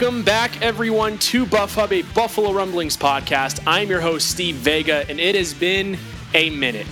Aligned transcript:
Welcome 0.00 0.22
back, 0.22 0.62
everyone, 0.62 1.18
to 1.18 1.44
Buff 1.44 1.74
Hub, 1.74 1.92
a 1.92 2.02
Buffalo 2.02 2.52
Rumblings 2.52 2.96
podcast. 2.96 3.60
I'm 3.66 3.88
your 3.88 4.00
host, 4.00 4.30
Steve 4.30 4.54
Vega, 4.54 5.04
and 5.10 5.18
it 5.18 5.34
has 5.34 5.52
been 5.52 5.98
a 6.34 6.50
minute. 6.50 6.86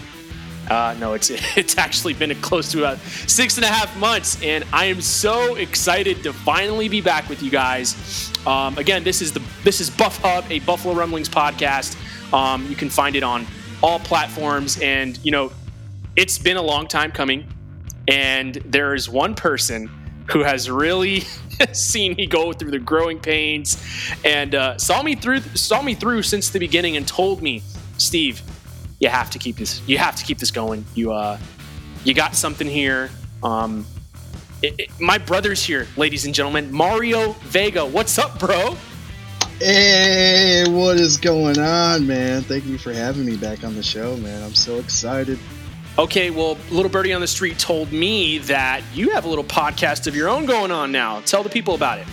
Uh, 0.69 0.97
no, 0.99 1.13
it's 1.13 1.31
it's 1.57 1.79
actually 1.79 2.15
been 2.15 2.35
close 2.41 2.73
to 2.73 2.81
about 2.81 2.99
six 2.99 3.59
and 3.59 3.65
a 3.65 3.69
half 3.69 3.97
months, 3.97 4.43
and 4.43 4.65
I 4.73 4.87
am 4.87 5.01
so 5.01 5.55
excited 5.55 6.25
to 6.25 6.33
finally 6.33 6.89
be 6.89 7.01
back 7.01 7.29
with 7.29 7.45
you 7.45 7.51
guys. 7.53 8.33
Um, 8.45 8.77
again, 8.77 9.05
this 9.05 9.23
is 9.23 9.31
the 9.31 9.41
this 9.63 9.81
is 9.81 9.89
Buff 9.89 10.19
Hub, 10.21 10.45
a 10.51 10.59
Buffalo 10.59 10.93
Rumblings 10.93 11.29
podcast. 11.29 11.97
Um, 12.35 12.67
you 12.67 12.75
can 12.75 12.91
find 12.91 13.15
it 13.15 13.23
on 13.23 13.47
all 13.85 14.01
platforms, 14.01 14.81
and 14.81 15.17
you 15.25 15.31
know, 15.31 15.53
it's 16.17 16.39
been 16.39 16.57
a 16.57 16.63
long 16.63 16.89
time 16.89 17.13
coming, 17.13 17.47
and 18.09 18.57
there 18.65 18.97
is 18.97 19.09
one 19.09 19.37
person 19.37 19.89
who 20.29 20.41
has 20.43 20.69
really 20.69 21.23
seen 21.73 22.15
me 22.15 22.27
go 22.27 22.53
through 22.53 22.71
the 22.71 22.79
growing 22.79 23.19
pains 23.19 23.83
and 24.25 24.55
uh, 24.55 24.79
saw 24.79 25.03
me 25.03 25.15
through 25.15 25.41
saw 25.41 25.83
me 25.83 25.95
through 25.95 26.23
since 26.23 26.51
the 26.51 26.59
beginning 26.59 26.97
and 26.97 27.07
told 27.07 27.43
me, 27.43 27.63
Steve, 27.99 28.43
you 29.01 29.09
have 29.09 29.31
to 29.31 29.39
keep 29.39 29.57
this 29.57 29.81
you 29.87 29.99
have 29.99 30.17
to 30.17 30.25
keep 30.25 30.39
this 30.39 30.51
going. 30.51 30.85
You 30.95 31.13
uh, 31.13 31.39
you 32.05 32.15
got 32.15 32.35
something 32.35 32.67
here. 32.67 33.11
Um, 33.43 33.87
it, 34.63 34.75
it, 34.79 35.01
my 35.01 35.19
brother's 35.19 35.63
here, 35.63 35.87
ladies 35.97 36.25
and 36.25 36.35
gentlemen. 36.35 36.73
Mario 36.73 37.33
Vega, 37.33 37.85
what's 37.85 38.19
up, 38.19 38.39
bro? 38.39 38.77
Hey, 39.59 40.65
what 40.69 40.99
is 40.99 41.17
going 41.17 41.59
on, 41.59 42.07
man? 42.07 42.43
Thank 42.43 42.67
you 42.67 42.77
for 42.77 42.93
having 42.93 43.25
me 43.25 43.37
back 43.37 43.65
on 43.65 43.75
the 43.75 43.83
show, 43.83 44.17
man. 44.19 44.43
I'm 44.43 44.55
so 44.55 44.77
excited. 44.77 45.39
Okay, 45.99 46.29
well, 46.29 46.59
Little 46.71 46.91
Birdie 46.91 47.15
on 47.15 47.23
the 47.23 47.27
Street 47.27 47.59
told 47.59 47.91
me 47.91 48.37
that 48.39 48.83
you 48.93 49.11
have 49.11 49.25
a 49.25 49.29
little 49.29 49.45
podcast 49.45 50.07
of 50.07 50.15
your 50.15 50.29
own 50.29 50.45
going 50.45 50.71
on 50.71 50.93
now. 50.93 51.21
Tell 51.21 51.43
the 51.43 51.49
people 51.49 51.75
about 51.75 51.99
it. 51.99 52.07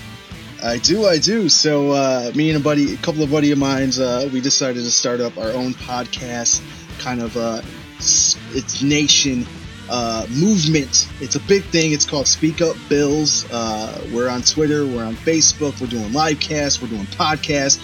I 0.64 0.78
do, 0.78 1.06
I 1.06 1.18
do. 1.18 1.50
So, 1.50 1.92
uh, 1.92 2.32
me 2.34 2.50
and 2.50 2.62
a 2.62 2.64
buddy, 2.64 2.94
a 2.94 2.98
couple 2.98 3.24
of 3.24 3.32
buddy 3.32 3.52
of 3.52 3.58
mine's, 3.58 4.00
uh, 4.00 4.30
we 4.32 4.40
decided 4.40 4.84
to 4.86 4.92
start 4.92 5.20
up 5.20 5.38
our 5.38 5.52
own 5.52 5.74
podcast, 5.74 6.62
kind 7.00 7.22
of 7.22 7.36
uh, 7.36 7.62
it's 7.98 8.82
nation 8.82 9.46
uh, 9.90 10.26
movement. 10.30 11.10
It's 11.20 11.36
a 11.36 11.42
big 11.42 11.64
thing. 11.66 11.92
It's 11.92 12.06
called 12.06 12.28
Speak 12.28 12.62
Up 12.62 12.78
Bills. 12.88 13.52
Uh, 13.52 14.02
we're 14.14 14.30
on 14.30 14.44
Twitter, 14.44 14.86
we're 14.86 15.04
on 15.04 15.16
Facebook, 15.16 15.80
we're 15.82 15.88
doing 15.88 16.14
live 16.14 16.40
casts, 16.40 16.82
we're 16.82 16.88
doing 16.88 17.06
podcasts. 17.08 17.82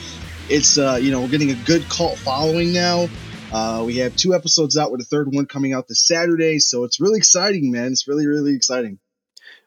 It's 0.50 0.78
uh, 0.78 0.98
you 1.02 1.12
know 1.12 1.20
we're 1.22 1.28
getting 1.28 1.52
a 1.52 1.62
good 1.66 1.84
cult 1.90 2.18
following 2.20 2.72
now. 2.72 3.10
Uh, 3.52 3.84
we 3.84 3.98
have 3.98 4.16
two 4.16 4.36
episodes 4.36 4.78
out 4.78 4.92
with 4.92 5.02
a 5.02 5.06
third 5.06 5.34
one 5.34 5.46
coming 5.48 5.74
out 5.74 5.88
this 5.88 6.06
Saturday, 6.06 6.60
so 6.60 6.84
it's 6.84 7.00
really 7.00 7.18
exciting, 7.18 7.72
man. 7.72 7.92
It's 7.92 8.08
really, 8.08 8.28
really 8.28 8.56
exciting. 8.56 9.00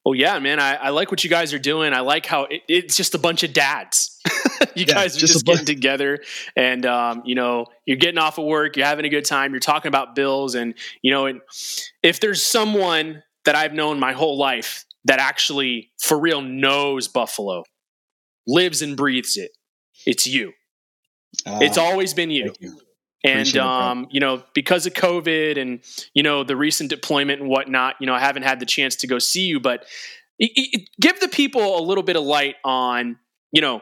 Well, 0.04 0.14
yeah, 0.14 0.38
man. 0.38 0.60
I, 0.60 0.74
I 0.74 0.88
like 0.90 1.10
what 1.10 1.24
you 1.24 1.30
guys 1.30 1.52
are 1.52 1.58
doing. 1.58 1.92
I 1.92 2.00
like 2.00 2.26
how 2.26 2.44
it, 2.44 2.62
it's 2.68 2.96
just 2.96 3.14
a 3.14 3.18
bunch 3.18 3.42
of 3.42 3.52
dads. 3.52 4.20
you 4.76 4.84
yeah, 4.86 4.94
guys 4.94 5.16
are 5.16 5.20
just, 5.20 5.32
just 5.32 5.46
getting 5.46 5.64
together, 5.64 6.20
and 6.56 6.86
um, 6.86 7.22
you 7.24 7.34
know, 7.34 7.66
you're 7.84 7.96
getting 7.96 8.18
off 8.18 8.38
of 8.38 8.44
work, 8.44 8.76
you're 8.76 8.86
having 8.86 9.04
a 9.04 9.08
good 9.08 9.24
time, 9.24 9.52
you're 9.52 9.60
talking 9.60 9.88
about 9.88 10.14
bills, 10.14 10.54
and 10.54 10.74
you 11.02 11.10
know, 11.10 11.26
and 11.26 11.40
if 12.02 12.20
there's 12.20 12.42
someone 12.42 13.22
that 13.44 13.56
I've 13.56 13.72
known 13.72 13.98
my 13.98 14.12
whole 14.12 14.38
life 14.38 14.84
that 15.04 15.18
actually, 15.18 15.90
for 16.00 16.18
real, 16.18 16.40
knows 16.40 17.08
Buffalo, 17.08 17.64
lives 18.46 18.80
and 18.80 18.96
breathes 18.96 19.36
it, 19.36 19.50
it's 20.06 20.26
you. 20.26 20.52
Uh, 21.44 21.58
it's 21.62 21.78
always 21.78 22.14
been 22.14 22.30
you. 22.30 22.52
And 23.24 23.56
um, 23.56 24.08
you 24.10 24.18
know, 24.18 24.42
because 24.52 24.86
of 24.86 24.94
COVID 24.94 25.60
and 25.60 25.80
you 26.12 26.22
know 26.22 26.42
the 26.42 26.56
recent 26.56 26.90
deployment 26.90 27.40
and 27.40 27.48
whatnot, 27.48 27.96
you 28.00 28.06
know, 28.06 28.14
I 28.14 28.18
haven't 28.18 28.42
had 28.42 28.58
the 28.58 28.66
chance 28.66 28.96
to 28.96 29.06
go 29.06 29.18
see 29.18 29.46
you, 29.46 29.60
but 29.60 29.84
it, 30.38 30.50
it, 30.56 30.88
give 31.00 31.20
the 31.20 31.28
people 31.28 31.78
a 31.78 31.82
little 31.82 32.02
bit 32.02 32.16
of 32.16 32.24
light 32.24 32.56
on, 32.64 33.18
you 33.52 33.60
know, 33.60 33.80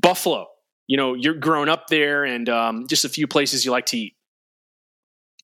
Buffalo. 0.00 0.48
You 0.86 0.98
know, 0.98 1.14
you're 1.14 1.34
grown 1.34 1.70
up 1.70 1.86
there, 1.88 2.24
and 2.24 2.46
um, 2.50 2.86
just 2.88 3.06
a 3.06 3.08
few 3.08 3.26
places 3.26 3.64
you 3.64 3.70
like 3.70 3.86
to 3.86 3.96
eat. 3.96 4.14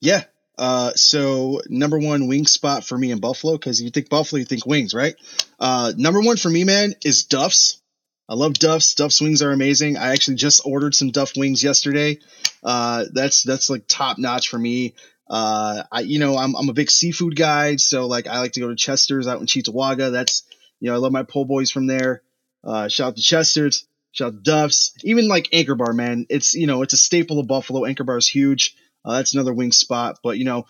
Yeah. 0.02 0.24
Uh, 0.58 0.92
so 0.94 1.62
number 1.70 1.98
one 1.98 2.28
wing 2.28 2.46
spot 2.46 2.84
for 2.84 2.98
me 2.98 3.10
in 3.10 3.18
Buffalo, 3.18 3.54
because 3.54 3.80
you 3.80 3.88
think 3.88 4.10
Buffalo, 4.10 4.40
you 4.40 4.44
think 4.44 4.66
wings, 4.66 4.92
right? 4.92 5.14
Uh, 5.58 5.94
number 5.96 6.20
one 6.20 6.36
for 6.36 6.50
me, 6.50 6.64
man, 6.64 6.94
is 7.02 7.24
Duff's. 7.24 7.80
I 8.28 8.34
love 8.34 8.52
Duff's. 8.54 8.94
Duff's 8.94 9.22
wings 9.22 9.40
are 9.40 9.52
amazing. 9.52 9.96
I 9.96 10.12
actually 10.12 10.36
just 10.36 10.60
ordered 10.66 10.94
some 10.94 11.10
Duff 11.10 11.32
wings 11.34 11.64
yesterday. 11.64 12.18
Uh, 12.62 13.06
that's 13.12 13.42
that's 13.42 13.70
like 13.70 13.84
top 13.88 14.18
notch 14.18 14.48
for 14.48 14.58
me. 14.58 14.94
Uh, 15.28 15.84
I 15.90 16.00
you 16.00 16.18
know 16.18 16.36
I'm 16.36 16.54
I'm 16.56 16.68
a 16.68 16.74
big 16.74 16.90
seafood 16.90 17.36
guy, 17.36 17.76
so 17.76 18.06
like 18.06 18.26
I 18.26 18.40
like 18.40 18.52
to 18.52 18.60
go 18.60 18.68
to 18.68 18.76
Chester's 18.76 19.28
out 19.28 19.40
in 19.40 19.46
Cheektowaga. 19.46 20.12
That's 20.12 20.42
you 20.80 20.90
know 20.90 20.94
I 20.94 20.98
love 20.98 21.12
my 21.12 21.22
po' 21.22 21.44
boys 21.44 21.70
from 21.70 21.86
there. 21.86 22.22
Uh, 22.64 22.88
shout 22.88 23.08
out 23.08 23.16
to 23.16 23.22
Chester's. 23.22 23.86
Shout 24.12 24.28
out 24.28 24.32
to 24.32 24.40
Duff's. 24.40 24.94
Even 25.04 25.28
like 25.28 25.48
Anchor 25.52 25.76
Bar, 25.76 25.92
man. 25.92 26.26
It's 26.28 26.54
you 26.54 26.66
know 26.66 26.82
it's 26.82 26.94
a 26.94 26.98
staple 26.98 27.38
of 27.38 27.46
Buffalo. 27.46 27.84
Anchor 27.84 28.04
Bar 28.04 28.18
is 28.18 28.28
huge. 28.28 28.76
Uh, 29.04 29.16
that's 29.16 29.34
another 29.34 29.54
wing 29.54 29.72
spot. 29.72 30.18
But 30.22 30.36
you 30.36 30.44
know, 30.44 30.66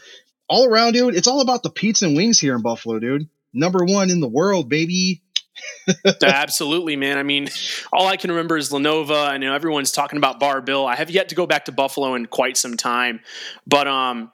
all 0.49 0.67
around, 0.67 0.93
dude, 0.93 1.17
it's 1.17 1.29
all 1.29 1.41
about 1.41 1.63
the 1.63 1.71
pizza 1.71 2.07
and 2.07 2.17
wings 2.17 2.39
here 2.39 2.55
in 2.55 2.63
Buffalo, 2.63 2.99
dude. 2.99 3.29
Number 3.53 3.85
one 3.85 4.11
in 4.11 4.21
the 4.21 4.29
world, 4.29 4.69
baby. 4.69 5.23
Absolutely, 6.23 6.97
man. 6.97 7.19
I 7.19 7.23
mean, 7.23 7.49
all 7.93 8.07
I 8.07 8.17
can 8.17 8.31
remember 8.31 8.57
is 8.57 8.73
La 8.73 8.79
Nova. 8.79 9.15
I 9.15 9.39
know 9.39 9.55
everyone's 9.55 9.93
talking 9.93 10.17
about 10.17 10.41
Bar 10.41 10.61
Bill. 10.61 10.87
I 10.87 10.97
have 10.97 11.11
yet 11.11 11.29
to 11.31 11.35
go 11.35 11.47
back 11.47 11.67
to 11.67 11.73
Buffalo 11.73 12.15
in 12.15 12.27
quite 12.27 12.57
some 12.57 12.77
time, 12.77 13.21
but 13.67 13.87
um, 13.87 14.33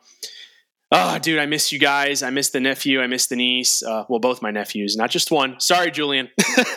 oh, 0.93 1.19
dude, 1.19 1.39
I 1.39 1.47
miss 1.47 1.73
you 1.73 1.79
guys. 1.79 2.23
I 2.23 2.31
miss 2.31 2.51
the 2.51 2.61
nephew. 2.61 3.01
I 3.01 3.07
miss 3.07 3.27
the 3.27 3.37
niece. 3.37 3.83
Uh, 3.83 4.05
well, 4.09 4.21
both 4.21 4.43
my 4.43 4.51
nephews, 4.51 4.97
not 4.97 5.11
just 5.11 5.31
one. 5.31 5.61
Sorry, 5.61 5.91
Julian, 5.91 6.29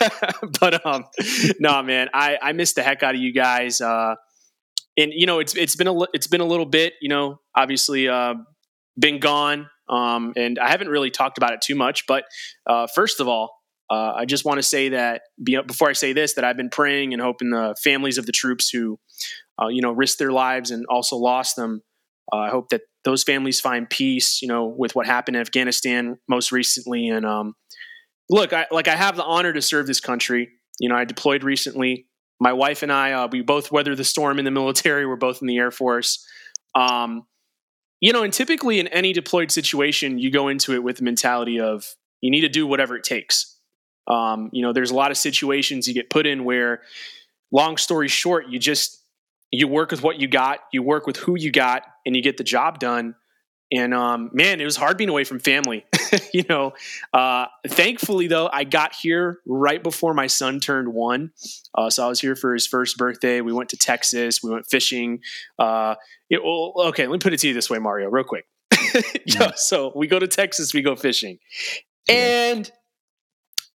but 0.60 0.84
um, 0.86 1.06
no, 1.58 1.82
man, 1.82 2.08
I 2.14 2.38
I 2.40 2.52
miss 2.52 2.74
the 2.74 2.82
heck 2.82 3.02
out 3.02 3.14
of 3.14 3.20
you 3.20 3.32
guys. 3.32 3.80
Uh, 3.80 4.16
and 4.96 5.12
you 5.14 5.26
know, 5.26 5.38
it's 5.38 5.54
it's 5.56 5.76
been 5.76 5.88
a 5.88 5.94
it's 6.12 6.26
been 6.26 6.40
a 6.40 6.46
little 6.46 6.66
bit. 6.66 6.94
You 7.00 7.08
know, 7.08 7.40
obviously, 7.54 8.08
uh, 8.08 8.34
been 8.98 9.20
gone. 9.20 9.68
Um, 9.88 10.34
and 10.36 10.58
I 10.58 10.70
haven't 10.70 10.88
really 10.88 11.10
talked 11.10 11.36
about 11.36 11.52
it 11.52 11.60
too 11.60 11.74
much, 11.74 12.06
but 12.06 12.24
uh, 12.64 12.86
first 12.86 13.18
of 13.18 13.26
all, 13.26 13.59
uh, 13.90 14.12
I 14.16 14.24
just 14.24 14.44
want 14.44 14.58
to 14.58 14.62
say 14.62 14.90
that 14.90 15.22
before 15.42 15.90
I 15.90 15.94
say 15.94 16.12
this, 16.12 16.34
that 16.34 16.44
I've 16.44 16.56
been 16.56 16.70
praying 16.70 17.12
and 17.12 17.20
hoping 17.20 17.50
the 17.50 17.74
families 17.82 18.18
of 18.18 18.26
the 18.26 18.32
troops 18.32 18.70
who, 18.70 19.00
uh, 19.60 19.66
you 19.66 19.82
know, 19.82 19.90
risked 19.90 20.20
their 20.20 20.30
lives 20.30 20.70
and 20.70 20.86
also 20.88 21.16
lost 21.16 21.56
them. 21.56 21.82
Uh, 22.32 22.36
I 22.36 22.50
hope 22.50 22.68
that 22.68 22.82
those 23.04 23.24
families 23.24 23.60
find 23.60 23.90
peace, 23.90 24.40
you 24.42 24.46
know, 24.46 24.64
with 24.64 24.94
what 24.94 25.06
happened 25.06 25.36
in 25.36 25.40
Afghanistan 25.40 26.18
most 26.28 26.52
recently. 26.52 27.08
And 27.08 27.26
um, 27.26 27.54
look, 28.28 28.52
I, 28.52 28.66
like 28.70 28.86
I 28.86 28.94
have 28.94 29.16
the 29.16 29.24
honor 29.24 29.52
to 29.52 29.60
serve 29.60 29.88
this 29.88 30.00
country. 30.00 30.48
You 30.78 30.88
know, 30.88 30.94
I 30.94 31.04
deployed 31.04 31.42
recently. 31.42 32.06
My 32.38 32.52
wife 32.52 32.84
and 32.84 32.92
I, 32.92 33.12
uh, 33.12 33.28
we 33.30 33.42
both 33.42 33.72
weathered 33.72 33.96
the 33.96 34.04
storm 34.04 34.38
in 34.38 34.44
the 34.44 34.50
military. 34.52 35.04
We're 35.04 35.16
both 35.16 35.40
in 35.40 35.48
the 35.48 35.58
Air 35.58 35.72
Force. 35.72 36.24
Um, 36.76 37.26
you 37.98 38.12
know, 38.12 38.22
and 38.22 38.32
typically 38.32 38.78
in 38.78 38.86
any 38.88 39.12
deployed 39.12 39.50
situation, 39.50 40.18
you 40.18 40.30
go 40.30 40.46
into 40.46 40.74
it 40.74 40.82
with 40.84 40.98
the 40.98 41.02
mentality 41.02 41.58
of 41.58 41.84
you 42.20 42.30
need 42.30 42.42
to 42.42 42.48
do 42.48 42.66
whatever 42.66 42.96
it 42.96 43.02
takes 43.02 43.59
um, 44.06 44.50
you 44.52 44.62
know, 44.62 44.72
there's 44.72 44.90
a 44.90 44.94
lot 44.94 45.10
of 45.10 45.16
situations 45.16 45.86
you 45.86 45.94
get 45.94 46.10
put 46.10 46.26
in 46.26 46.44
where, 46.44 46.82
long 47.52 47.76
story 47.76 48.08
short, 48.08 48.48
you 48.48 48.58
just 48.58 49.00
you 49.52 49.66
work 49.66 49.90
with 49.90 50.02
what 50.02 50.20
you 50.20 50.28
got, 50.28 50.60
you 50.72 50.82
work 50.82 51.06
with 51.06 51.16
who 51.16 51.36
you 51.36 51.50
got, 51.50 51.82
and 52.06 52.14
you 52.14 52.22
get 52.22 52.36
the 52.36 52.44
job 52.44 52.78
done. 52.78 53.14
And 53.72 53.94
um, 53.94 54.30
man, 54.32 54.60
it 54.60 54.64
was 54.64 54.76
hard 54.76 54.96
being 54.96 55.10
away 55.10 55.22
from 55.22 55.38
family. 55.38 55.84
you 56.34 56.44
know, 56.48 56.72
uh, 57.12 57.46
thankfully 57.68 58.26
though, 58.26 58.48
I 58.52 58.64
got 58.64 58.94
here 58.94 59.38
right 59.46 59.80
before 59.80 60.12
my 60.12 60.26
son 60.26 60.58
turned 60.58 60.92
one, 60.92 61.30
uh, 61.74 61.88
so 61.88 62.04
I 62.04 62.08
was 62.08 62.20
here 62.20 62.34
for 62.34 62.52
his 62.52 62.66
first 62.66 62.98
birthday. 62.98 63.40
We 63.40 63.52
went 63.52 63.68
to 63.70 63.76
Texas. 63.76 64.42
We 64.42 64.50
went 64.50 64.66
fishing. 64.66 65.20
Uh, 65.58 65.94
it, 66.28 66.42
well, 66.42 66.72
okay, 66.88 67.06
let 67.06 67.12
me 67.12 67.18
put 67.18 67.32
it 67.32 67.40
to 67.40 67.48
you 67.48 67.54
this 67.54 67.70
way, 67.70 67.78
Mario, 67.78 68.08
real 68.08 68.24
quick. 68.24 68.46
yeah, 69.24 69.52
so 69.56 69.92
we 69.94 70.08
go 70.08 70.18
to 70.18 70.26
Texas, 70.26 70.74
we 70.74 70.82
go 70.82 70.96
fishing, 70.96 71.38
and 72.08 72.70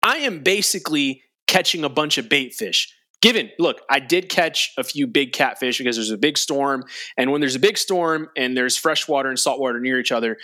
I 0.03 0.19
am 0.19 0.43
basically 0.43 1.23
catching 1.47 1.85
a 1.85 1.89
bunch 1.89 2.19
of 2.19 2.29
bait 2.29 2.55
fish. 2.55 2.95
Given, 3.21 3.51
look, 3.59 3.83
I 3.89 4.01
did 4.01 4.29
catch 4.29 4.73
a 4.77 4.83
few 4.83 5.07
big 5.07 5.33
catfish 5.33 5.79
because 5.79 5.97
there's 5.97 6.11
a 6.11 6.19
big 6.19 6.37
storm. 6.37 6.85
And 7.17 7.31
when 7.31 7.41
there's 7.41 7.55
a 7.55 7.61
big 7.61 7.79
storm 7.79 8.29
and 8.37 8.57
there's 8.57 8.77
freshwater 8.77 9.29
and 9.29 9.39
saltwater 9.39 9.79
near 9.79 10.01
each 10.01 10.11
other, 10.11 10.39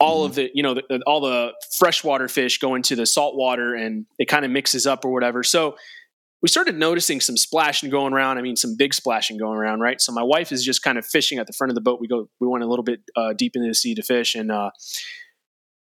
all 0.00 0.24
of 0.24 0.34
the 0.34 0.50
you 0.54 0.62
know 0.62 0.74
the, 0.74 1.02
all 1.06 1.20
the 1.20 1.52
freshwater 1.76 2.28
fish 2.28 2.58
go 2.58 2.74
into 2.74 2.94
the 2.94 3.06
saltwater 3.06 3.74
and 3.74 4.06
it 4.18 4.26
kind 4.26 4.44
of 4.44 4.50
mixes 4.50 4.86
up 4.86 5.04
or 5.04 5.12
whatever. 5.12 5.42
So 5.42 5.76
we 6.40 6.48
started 6.48 6.76
noticing 6.76 7.20
some 7.20 7.36
splashing 7.36 7.90
going 7.90 8.12
around. 8.12 8.38
I 8.38 8.42
mean, 8.42 8.56
some 8.56 8.76
big 8.76 8.94
splashing 8.94 9.38
going 9.38 9.58
around, 9.58 9.80
right? 9.80 10.00
So 10.00 10.12
my 10.12 10.22
wife 10.22 10.52
is 10.52 10.64
just 10.64 10.82
kind 10.82 10.96
of 10.96 11.04
fishing 11.04 11.38
at 11.38 11.46
the 11.46 11.52
front 11.52 11.70
of 11.70 11.74
the 11.74 11.80
boat. 11.80 12.00
We 12.00 12.06
go, 12.06 12.28
we 12.38 12.46
went 12.46 12.62
a 12.62 12.68
little 12.68 12.84
bit 12.84 13.00
uh, 13.16 13.32
deep 13.32 13.56
into 13.56 13.68
the 13.68 13.74
sea 13.74 13.94
to 13.94 14.02
fish, 14.02 14.34
and 14.34 14.52
uh, 14.52 14.70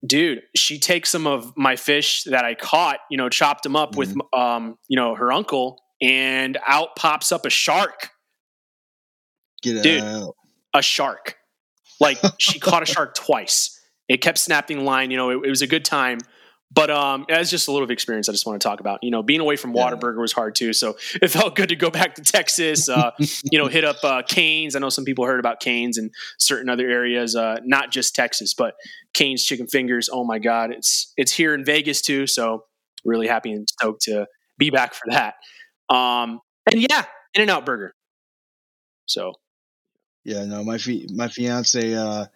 dude, 0.04 0.42
she 0.54 0.78
takes 0.78 1.10
some 1.10 1.26
of 1.26 1.56
my 1.56 1.76
fish 1.76 2.24
that 2.24 2.44
I 2.44 2.54
caught, 2.54 2.98
you 3.10 3.16
know, 3.16 3.28
chopped 3.28 3.62
them 3.62 3.76
up 3.76 3.92
mm-hmm. 3.92 3.98
with, 3.98 4.16
um, 4.32 4.78
you 4.88 4.96
know, 4.96 5.14
her 5.14 5.32
uncle, 5.32 5.80
and 6.00 6.58
out 6.66 6.96
pops 6.96 7.32
up 7.32 7.46
a 7.46 7.50
shark. 7.50 8.10
Get 9.62 9.82
dude, 9.82 10.02
out. 10.02 10.34
a 10.74 10.82
shark. 10.82 11.36
Like 12.00 12.18
she 12.38 12.58
caught 12.58 12.82
a 12.82 12.86
shark 12.92 13.14
twice. 13.14 13.78
It 14.08 14.20
kept 14.20 14.38
snapping 14.38 14.84
line. 14.84 15.10
You 15.10 15.16
know, 15.16 15.30
it, 15.30 15.46
it 15.46 15.48
was 15.48 15.62
a 15.62 15.66
good 15.66 15.84
time. 15.84 16.18
But 16.74 16.90
um, 16.90 17.26
it's 17.28 17.50
just 17.50 17.68
a 17.68 17.72
little 17.72 17.86
bit 17.86 17.90
of 17.90 17.94
experience 17.94 18.28
I 18.28 18.32
just 18.32 18.46
want 18.46 18.60
to 18.60 18.66
talk 18.66 18.80
about. 18.80 19.00
You 19.02 19.10
know, 19.10 19.22
being 19.22 19.40
away 19.40 19.56
from 19.56 19.74
Whataburger 19.74 20.20
was 20.20 20.32
hard 20.32 20.54
too, 20.54 20.72
so 20.72 20.96
it 21.20 21.28
felt 21.28 21.54
good 21.54 21.68
to 21.68 21.76
go 21.76 21.90
back 21.90 22.14
to 22.14 22.22
Texas. 22.22 22.88
Uh, 22.88 23.10
you 23.18 23.58
know, 23.58 23.68
hit 23.68 23.84
up 23.84 23.96
uh, 24.02 24.22
Canes. 24.22 24.74
I 24.74 24.78
know 24.78 24.88
some 24.88 25.04
people 25.04 25.26
heard 25.26 25.40
about 25.40 25.60
Canes 25.60 25.98
and 25.98 26.10
certain 26.38 26.70
other 26.70 26.88
areas, 26.88 27.36
uh, 27.36 27.58
not 27.64 27.90
just 27.90 28.14
Texas, 28.14 28.54
but 28.54 28.74
Canes 29.12 29.44
Chicken 29.44 29.66
Fingers. 29.66 30.08
Oh 30.10 30.24
my 30.24 30.38
God, 30.38 30.70
it's 30.70 31.12
it's 31.16 31.32
here 31.32 31.54
in 31.54 31.64
Vegas 31.64 32.00
too. 32.00 32.26
So 32.26 32.64
really 33.04 33.26
happy 33.26 33.52
and 33.52 33.68
stoked 33.68 34.02
to 34.02 34.26
be 34.58 34.70
back 34.70 34.94
for 34.94 35.10
that. 35.10 35.34
Um, 35.94 36.40
and 36.70 36.80
yeah, 36.80 37.04
In 37.34 37.42
and 37.42 37.50
Out 37.50 37.66
Burger. 37.66 37.94
So 39.06 39.32
yeah, 40.24 40.44
no, 40.44 40.64
my 40.64 40.78
fi- 40.78 41.08
my 41.12 41.28
fiance 41.28 41.94
uh, 41.94 42.26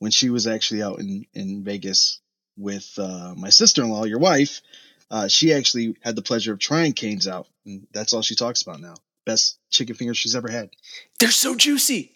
when 0.00 0.10
she 0.10 0.28
was 0.28 0.46
actually 0.46 0.82
out 0.82 0.98
in 0.98 1.24
in 1.32 1.64
Vegas 1.64 2.20
with 2.56 2.92
uh, 2.98 3.34
my 3.36 3.50
sister 3.50 3.82
in 3.82 3.90
law, 3.90 4.04
your 4.04 4.18
wife, 4.18 4.62
uh, 5.10 5.28
she 5.28 5.52
actually 5.52 5.96
had 6.02 6.16
the 6.16 6.22
pleasure 6.22 6.52
of 6.52 6.58
trying 6.58 6.92
canes 6.92 7.28
out, 7.28 7.46
and 7.64 7.86
that's 7.92 8.12
all 8.12 8.22
she 8.22 8.34
talks 8.34 8.62
about 8.62 8.80
now. 8.80 8.94
Best 9.24 9.58
chicken 9.70 9.94
fingers 9.94 10.16
she's 10.16 10.34
ever 10.34 10.50
had. 10.50 10.70
They're 11.18 11.30
so 11.30 11.54
juicy. 11.54 12.12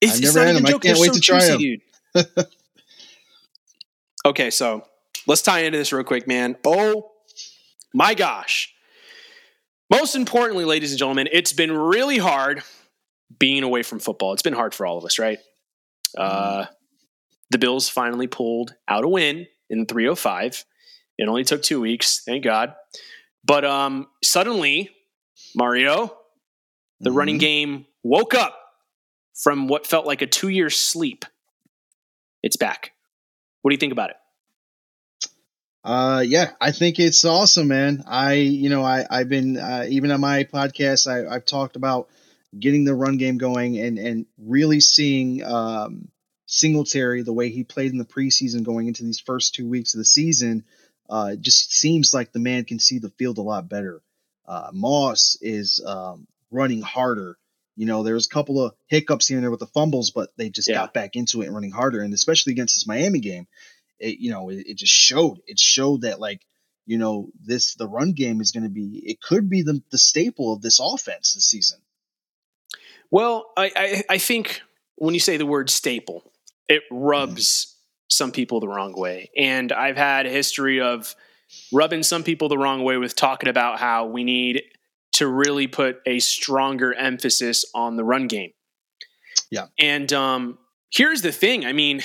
It's, 0.00 0.16
I've 0.16 0.22
never 0.22 0.46
had 0.46 0.56
them. 0.56 0.66
I 0.66 0.72
can't 0.72 0.98
wait 0.98 1.08
so 1.08 1.14
to 1.14 1.20
try 1.20 1.40
juicy, 1.40 1.82
them. 2.14 2.24
okay, 4.26 4.50
so 4.50 4.84
let's 5.26 5.42
tie 5.42 5.60
into 5.60 5.78
this 5.78 5.92
real 5.92 6.04
quick, 6.04 6.26
man. 6.26 6.56
Oh 6.64 7.10
my 7.92 8.14
gosh. 8.14 8.74
Most 9.90 10.14
importantly, 10.14 10.64
ladies 10.64 10.92
and 10.92 10.98
gentlemen, 10.98 11.28
it's 11.32 11.52
been 11.52 11.72
really 11.72 12.18
hard 12.18 12.62
being 13.38 13.62
away 13.62 13.82
from 13.82 13.98
football. 13.98 14.32
It's 14.32 14.42
been 14.42 14.54
hard 14.54 14.74
for 14.74 14.86
all 14.86 14.98
of 14.98 15.04
us, 15.04 15.18
right? 15.18 15.38
Uh, 16.16 16.66
the 17.50 17.58
Bills 17.58 17.88
finally 17.88 18.28
pulled 18.28 18.74
out 18.86 19.04
a 19.04 19.08
win 19.08 19.46
in 19.70 19.86
305. 19.86 20.64
It 21.16 21.28
only 21.28 21.44
took 21.44 21.62
two 21.62 21.80
weeks, 21.80 22.22
thank 22.24 22.44
God. 22.44 22.74
But 23.44 23.64
um, 23.64 24.08
suddenly, 24.22 24.90
Mario, 25.54 26.16
the 27.00 27.10
mm-hmm. 27.10 27.18
running 27.18 27.38
game 27.38 27.86
woke 28.02 28.34
up 28.34 28.56
from 29.34 29.68
what 29.68 29.86
felt 29.86 30.06
like 30.06 30.22
a 30.22 30.26
two 30.26 30.48
year 30.48 30.70
sleep. 30.70 31.24
It's 32.42 32.56
back. 32.56 32.92
What 33.62 33.70
do 33.70 33.74
you 33.74 33.78
think 33.78 33.92
about 33.92 34.10
it? 34.10 34.16
Uh, 35.82 36.22
yeah, 36.26 36.50
I 36.60 36.72
think 36.72 36.98
it's 36.98 37.24
awesome, 37.24 37.68
man. 37.68 38.04
I, 38.06 38.34
you 38.34 38.68
know, 38.68 38.84
I, 38.84 39.06
I've 39.10 39.30
been, 39.30 39.56
uh, 39.56 39.86
even 39.88 40.10
on 40.10 40.20
my 40.20 40.44
podcast, 40.44 41.06
I, 41.06 41.34
I've 41.34 41.46
talked 41.46 41.76
about 41.76 42.08
getting 42.58 42.84
the 42.84 42.94
run 42.94 43.16
game 43.16 43.38
going 43.38 43.78
and, 43.78 43.98
and 43.98 44.26
really 44.38 44.80
seeing, 44.80 45.42
um, 45.42 46.08
Singletary, 46.52 47.22
the 47.22 47.32
way 47.32 47.48
he 47.48 47.62
played 47.62 47.92
in 47.92 47.98
the 47.98 48.04
preseason 48.04 48.64
going 48.64 48.88
into 48.88 49.04
these 49.04 49.20
first 49.20 49.54
two 49.54 49.68
weeks 49.68 49.94
of 49.94 49.98
the 49.98 50.04
season, 50.04 50.64
uh, 51.08 51.36
just 51.36 51.72
seems 51.72 52.12
like 52.12 52.32
the 52.32 52.40
man 52.40 52.64
can 52.64 52.80
see 52.80 52.98
the 52.98 53.10
field 53.10 53.38
a 53.38 53.42
lot 53.42 53.68
better. 53.68 54.02
Uh, 54.48 54.70
Moss 54.72 55.38
is 55.40 55.80
um, 55.86 56.26
running 56.50 56.82
harder. 56.82 57.38
You 57.76 57.86
know, 57.86 58.02
there 58.02 58.14
was 58.14 58.26
a 58.26 58.30
couple 58.30 58.60
of 58.60 58.74
hiccups 58.88 59.28
here 59.28 59.36
and 59.36 59.44
there 59.44 59.50
with 59.52 59.60
the 59.60 59.66
fumbles, 59.66 60.10
but 60.10 60.30
they 60.36 60.50
just 60.50 60.68
yeah. 60.68 60.74
got 60.74 60.92
back 60.92 61.14
into 61.14 61.40
it 61.40 61.46
and 61.46 61.54
running 61.54 61.70
harder. 61.70 62.00
And 62.00 62.12
especially 62.12 62.52
against 62.52 62.74
this 62.74 62.86
Miami 62.86 63.20
game, 63.20 63.46
it, 64.00 64.18
you 64.18 64.32
know, 64.32 64.48
it, 64.50 64.66
it 64.66 64.76
just 64.76 64.92
showed. 64.92 65.38
It 65.46 65.60
showed 65.60 66.00
that 66.00 66.18
like, 66.18 66.40
you 66.84 66.98
know, 66.98 67.28
this 67.40 67.76
the 67.76 67.86
run 67.86 68.12
game 68.12 68.40
is 68.40 68.50
going 68.50 68.64
to 68.64 68.70
be. 68.70 69.00
It 69.06 69.20
could 69.20 69.48
be 69.48 69.62
the 69.62 69.80
the 69.92 69.98
staple 69.98 70.52
of 70.52 70.62
this 70.62 70.80
offense 70.80 71.34
this 71.34 71.44
season. 71.44 71.78
Well, 73.08 73.52
I, 73.56 73.70
I, 73.76 74.02
I 74.10 74.18
think 74.18 74.62
when 74.96 75.14
you 75.14 75.20
say 75.20 75.36
the 75.36 75.46
word 75.46 75.70
staple, 75.70 76.24
it 76.70 76.84
rubs 76.90 77.76
some 78.08 78.32
people 78.32 78.60
the 78.60 78.68
wrong 78.68 78.92
way. 78.92 79.30
And 79.36 79.72
I've 79.72 79.96
had 79.96 80.24
a 80.24 80.30
history 80.30 80.80
of 80.80 81.14
rubbing 81.72 82.02
some 82.02 82.22
people 82.22 82.48
the 82.48 82.56
wrong 82.56 82.84
way 82.84 82.96
with 82.96 83.16
talking 83.16 83.48
about 83.48 83.80
how 83.80 84.06
we 84.06 84.24
need 84.24 84.62
to 85.14 85.26
really 85.26 85.66
put 85.66 85.98
a 86.06 86.20
stronger 86.20 86.94
emphasis 86.94 87.64
on 87.74 87.96
the 87.96 88.04
run 88.04 88.28
game. 88.28 88.52
Yeah. 89.50 89.66
And 89.78 90.12
um, 90.12 90.58
here's 90.92 91.22
the 91.22 91.32
thing. 91.32 91.66
I 91.66 91.72
mean, 91.72 92.02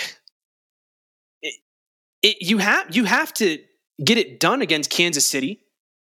it, 1.44 1.54
it, 2.24 2.38
you 2.42 2.58
have 2.58 2.96
you 2.96 3.06
have 3.06 3.34
to 3.36 3.60
get 4.04 4.18
it 4.18 4.40
done 4.40 4.62
against 4.62 4.90
Kansas 4.90 5.28
City. 5.28 5.62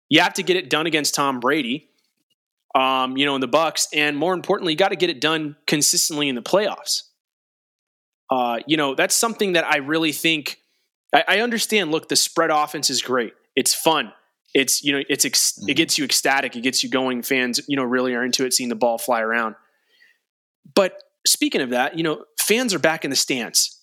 You 0.10 0.22
have 0.22 0.36
to 0.36 0.44
get 0.44 0.58
it 0.58 0.70
done 0.70 0.86
against 0.86 1.16
Tom 1.16 1.40
Brady. 1.40 1.90
Um, 2.76 3.18
you 3.18 3.26
know, 3.26 3.36
in 3.36 3.42
the 3.42 3.48
Bucs, 3.48 3.88
and 3.94 4.18
more 4.18 4.34
importantly, 4.34 4.74
you 4.74 4.78
got 4.78 4.90
to 4.90 4.96
get 4.96 5.12
it 5.12 5.22
done 5.22 5.56
consistently 5.68 6.28
in 6.28 6.34
the 6.34 6.42
playoffs. 6.42 7.04
Uh, 8.34 8.58
you 8.66 8.78
know, 8.78 8.96
that's 8.96 9.16
something 9.16 9.54
that 9.54 9.64
I 9.64 9.78
really 9.78 10.12
think. 10.12 10.60
I, 11.14 11.24
I, 11.28 11.40
understand. 11.42 11.92
Look, 11.92 12.10
the 12.10 12.16
spread 12.16 12.50
offense 12.50 12.90
is 12.90 13.00
great. 13.00 13.34
It's 13.56 13.76
fun. 13.76 14.12
It's 14.56 14.84
you 14.84 14.92
know, 14.92 15.04
it's 15.08 15.24
ex- 15.24 15.60
it 15.60 15.62
mm-hmm. 15.62 15.74
gets 15.74 16.00
you 16.00 16.04
ecstatic. 16.04 16.56
It 16.56 16.62
gets 16.62 16.84
you 16.84 16.90
going. 16.90 17.22
Fans, 17.22 17.60
you 17.68 17.78
know, 17.78 17.84
really 17.84 18.16
are 18.16 18.26
into 18.26 18.44
it, 18.44 18.54
seeing 18.54 18.70
the 18.70 18.76
ball 18.76 18.98
fly 18.98 19.22
around. 19.22 19.54
But 20.74 20.98
speaking 21.28 21.62
of 21.62 21.70
that, 21.70 21.96
you 21.96 22.02
know, 22.02 22.26
fans 22.40 22.74
are 22.74 22.80
back 22.80 23.04
in 23.06 23.12
the 23.12 23.16
stands. 23.16 23.80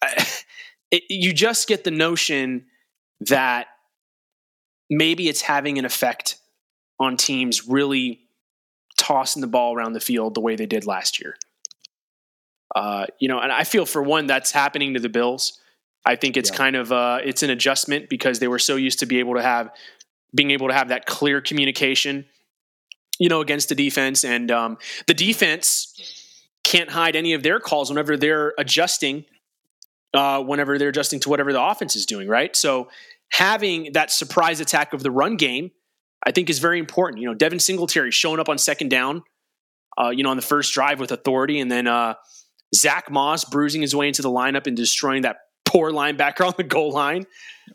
it, 0.92 1.02
you 1.08 1.32
just 1.32 1.66
get 1.66 1.82
the 1.82 1.90
notion 1.90 2.66
that 3.22 3.66
maybe 4.88 5.28
it's 5.28 5.42
having 5.42 5.76
an 5.76 5.84
effect 5.84 6.36
on 7.00 7.16
teams 7.16 7.66
really 7.66 8.20
tossing 8.96 9.40
the 9.40 9.48
ball 9.48 9.74
around 9.74 9.94
the 9.94 10.00
field 10.00 10.36
the 10.36 10.40
way 10.40 10.54
they 10.54 10.66
did 10.66 10.86
last 10.86 11.20
year. 11.20 11.34
Uh, 12.74 13.06
you 13.18 13.28
know, 13.28 13.40
and 13.40 13.50
I 13.50 13.64
feel 13.64 13.84
for 13.84 14.02
one 14.02 14.26
that's 14.26 14.52
happening 14.52 14.94
to 14.94 15.00
the 15.00 15.08
Bills. 15.08 15.58
I 16.04 16.16
think 16.16 16.36
it's 16.36 16.50
yeah. 16.50 16.56
kind 16.56 16.76
of 16.76 16.92
uh, 16.92 17.18
it's 17.24 17.42
an 17.42 17.50
adjustment 17.50 18.08
because 18.08 18.38
they 18.38 18.48
were 18.48 18.58
so 18.58 18.76
used 18.76 19.00
to 19.00 19.06
be 19.06 19.18
able 19.18 19.34
to 19.34 19.42
have 19.42 19.70
being 20.34 20.50
able 20.52 20.68
to 20.68 20.74
have 20.74 20.88
that 20.88 21.06
clear 21.06 21.40
communication, 21.40 22.24
you 23.18 23.28
know, 23.28 23.40
against 23.40 23.68
the 23.68 23.74
defense, 23.74 24.24
and 24.24 24.50
um, 24.50 24.78
the 25.06 25.14
defense 25.14 26.46
can't 26.64 26.90
hide 26.90 27.16
any 27.16 27.32
of 27.32 27.42
their 27.42 27.58
calls 27.58 27.90
whenever 27.90 28.16
they're 28.16 28.54
adjusting, 28.56 29.24
uh, 30.14 30.40
whenever 30.42 30.78
they're 30.78 30.90
adjusting 30.90 31.18
to 31.20 31.28
whatever 31.28 31.52
the 31.52 31.62
offense 31.62 31.96
is 31.96 32.06
doing, 32.06 32.28
right? 32.28 32.54
So 32.54 32.88
having 33.32 33.92
that 33.92 34.10
surprise 34.10 34.60
attack 34.60 34.92
of 34.92 35.02
the 35.02 35.10
run 35.10 35.36
game, 35.36 35.72
I 36.24 36.30
think, 36.30 36.48
is 36.48 36.60
very 36.60 36.78
important. 36.78 37.20
You 37.20 37.28
know, 37.28 37.34
Devin 37.34 37.58
Singletary 37.58 38.10
showing 38.10 38.38
up 38.38 38.48
on 38.48 38.58
second 38.58 38.88
down, 38.88 39.22
uh, 39.98 40.10
you 40.10 40.22
know, 40.22 40.30
on 40.30 40.36
the 40.36 40.42
first 40.42 40.72
drive 40.72 41.00
with 41.00 41.10
authority, 41.10 41.60
and 41.60 41.70
then 41.70 41.86
uh, 41.86 42.14
Zach 42.74 43.10
Moss 43.10 43.44
bruising 43.44 43.82
his 43.82 43.94
way 43.94 44.08
into 44.08 44.22
the 44.22 44.30
lineup 44.30 44.66
and 44.66 44.76
destroying 44.76 45.22
that 45.22 45.38
poor 45.64 45.90
linebacker 45.90 46.46
on 46.46 46.54
the 46.56 46.64
goal 46.64 46.92
line. 46.92 47.26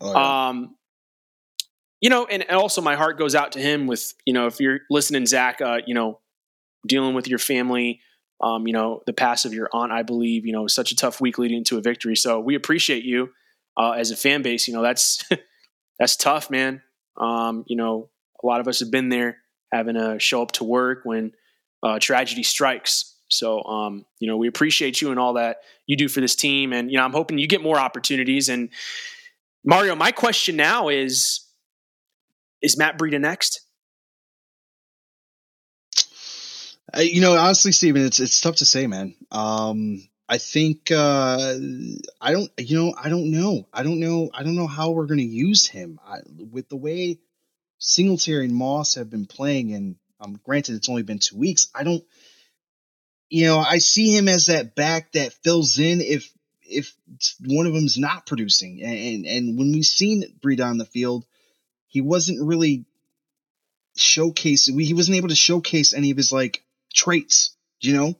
Oh, 0.02 0.12
yeah. 0.12 0.48
Um, 0.50 0.76
you 2.02 2.10
know, 2.10 2.26
and 2.26 2.46
also 2.50 2.82
my 2.82 2.96
heart 2.96 3.18
goes 3.18 3.36
out 3.36 3.54
to 3.54 3.60
him 3.60 3.88
with, 3.88 4.14
you 4.26 4.34
know, 4.34 4.48
if 4.48 4.60
you're 4.60 4.82
listening, 4.90 5.26
Zach, 5.26 5.62
uh, 5.62 5.80
you 5.88 5.96
know, 5.96 6.20
dealing 6.88 7.16
with 7.16 7.28
your 7.28 7.40
family, 7.40 8.02
um, 8.42 8.68
you 8.68 8.74
know, 8.74 9.02
the 9.06 9.14
pass 9.14 9.46
of 9.46 9.54
your 9.54 9.70
aunt, 9.74 9.92
I 9.92 10.04
believe, 10.04 10.46
you 10.46 10.52
know, 10.52 10.68
such 10.68 10.92
a 10.92 10.96
tough 10.96 11.22
week 11.22 11.38
leading 11.38 11.64
to 11.66 11.78
a 11.78 11.82
victory. 11.82 12.16
So 12.16 12.40
we 12.40 12.56
appreciate 12.56 13.04
you 13.04 13.30
uh, 13.78 13.92
as 13.92 14.12
a 14.12 14.16
fan 14.16 14.42
base. 14.42 14.68
You 14.68 14.74
know, 14.74 14.82
that's 14.82 15.24
that's 16.00 16.16
tough, 16.16 16.50
man. 16.50 16.82
Um, 17.18 17.64
you 17.68 17.78
know, 17.78 18.10
a 18.44 18.46
lot 18.46 18.60
of 18.60 18.68
us 18.68 18.82
have 18.82 18.92
been 18.92 19.10
there 19.10 19.38
having 19.72 19.96
to 19.96 20.20
show 20.20 20.42
up 20.42 20.52
to 20.54 20.64
work 20.64 21.02
when 21.06 21.32
uh, 21.82 22.00
tragedy 22.00 22.44
strikes. 22.44 23.15
So, 23.28 23.64
um, 23.64 24.06
you 24.20 24.28
know, 24.28 24.38
we 24.38 24.48
appreciate 24.48 25.02
you 25.02 25.12
and 25.12 25.20
all 25.20 25.34
that 25.34 25.58
you 25.88 25.98
do 25.98 26.08
for 26.08 26.22
this 26.22 26.36
team. 26.36 26.74
And, 26.74 26.92
you 26.92 26.98
know, 26.98 27.04
I'm 27.04 27.12
hoping 27.12 27.38
you 27.38 27.48
get 27.48 27.62
more 27.62 27.80
opportunities. 27.80 28.50
And 28.50 28.70
Mario, 29.64 29.96
my 29.96 30.12
question 30.12 30.56
now 30.56 30.90
is, 30.90 31.46
is 32.62 32.78
Matt 32.78 32.98
Breida 32.98 33.20
next? 33.20 33.62
Uh, 36.96 37.02
you 37.02 37.20
know, 37.20 37.36
honestly, 37.36 37.72
Steven, 37.72 38.06
it's, 38.06 38.20
it's 38.20 38.40
tough 38.42 38.58
to 38.58 38.66
say, 38.66 38.88
man. 38.88 39.16
Um, 39.32 40.08
I 40.30 40.38
think, 40.38 40.92
uh, 40.92 41.56
I 42.22 42.32
don't, 42.32 42.50
you 42.58 42.78
know, 42.78 42.94
I 42.98 43.10
don't 43.10 43.32
know. 43.32 43.68
I 43.74 43.84
don't 43.84 44.00
know. 44.00 44.30
I 44.34 44.44
don't 44.44 44.56
know 44.56 44.68
how 44.68 44.92
we're 44.92 45.08
going 45.08 45.20
to 45.20 45.26
use 45.26 45.68
him 45.68 46.00
I, 46.06 46.20
with 46.52 46.70
the 46.70 46.78
way 46.78 47.20
Singletary 47.80 48.46
and 48.46 48.56
Moss 48.56 48.96
have 48.96 49.10
been 49.10 49.26
playing. 49.26 49.74
And, 49.74 49.96
um, 50.20 50.40
granted, 50.44 50.76
it's 50.76 50.90
only 50.90 51.04
been 51.04 51.20
two 51.20 51.38
weeks. 51.38 51.68
I 51.76 51.84
don't, 51.84 52.04
you 53.30 53.46
know, 53.46 53.60
I 53.60 53.80
see 53.80 54.16
him 54.16 54.28
as 54.28 54.48
that 54.48 54.76
back 54.76 55.14
that 55.14 55.34
fills 55.44 55.80
in 55.80 56.02
if 56.02 56.32
if 56.62 56.96
one 57.46 57.66
of 57.66 57.74
them's 57.74 57.98
not 57.98 58.26
producing. 58.26 58.82
And 58.84 59.26
and 59.26 59.58
when 59.58 59.72
we've 59.72 59.86
seen 59.86 60.24
Breida 60.40 60.66
on 60.66 60.78
the 60.78 60.86
field, 60.86 61.26
he 61.88 62.02
wasn't 62.02 62.46
really 62.46 62.86
showcase. 63.96 64.66
He 64.66 64.94
wasn't 64.94 65.18
able 65.18 65.30
to 65.30 65.36
showcase 65.36 65.94
any 65.94 66.12
of 66.12 66.18
his 66.18 66.32
like 66.32 66.64
traits. 66.94 67.56
You 67.80 67.94
know, 67.94 68.16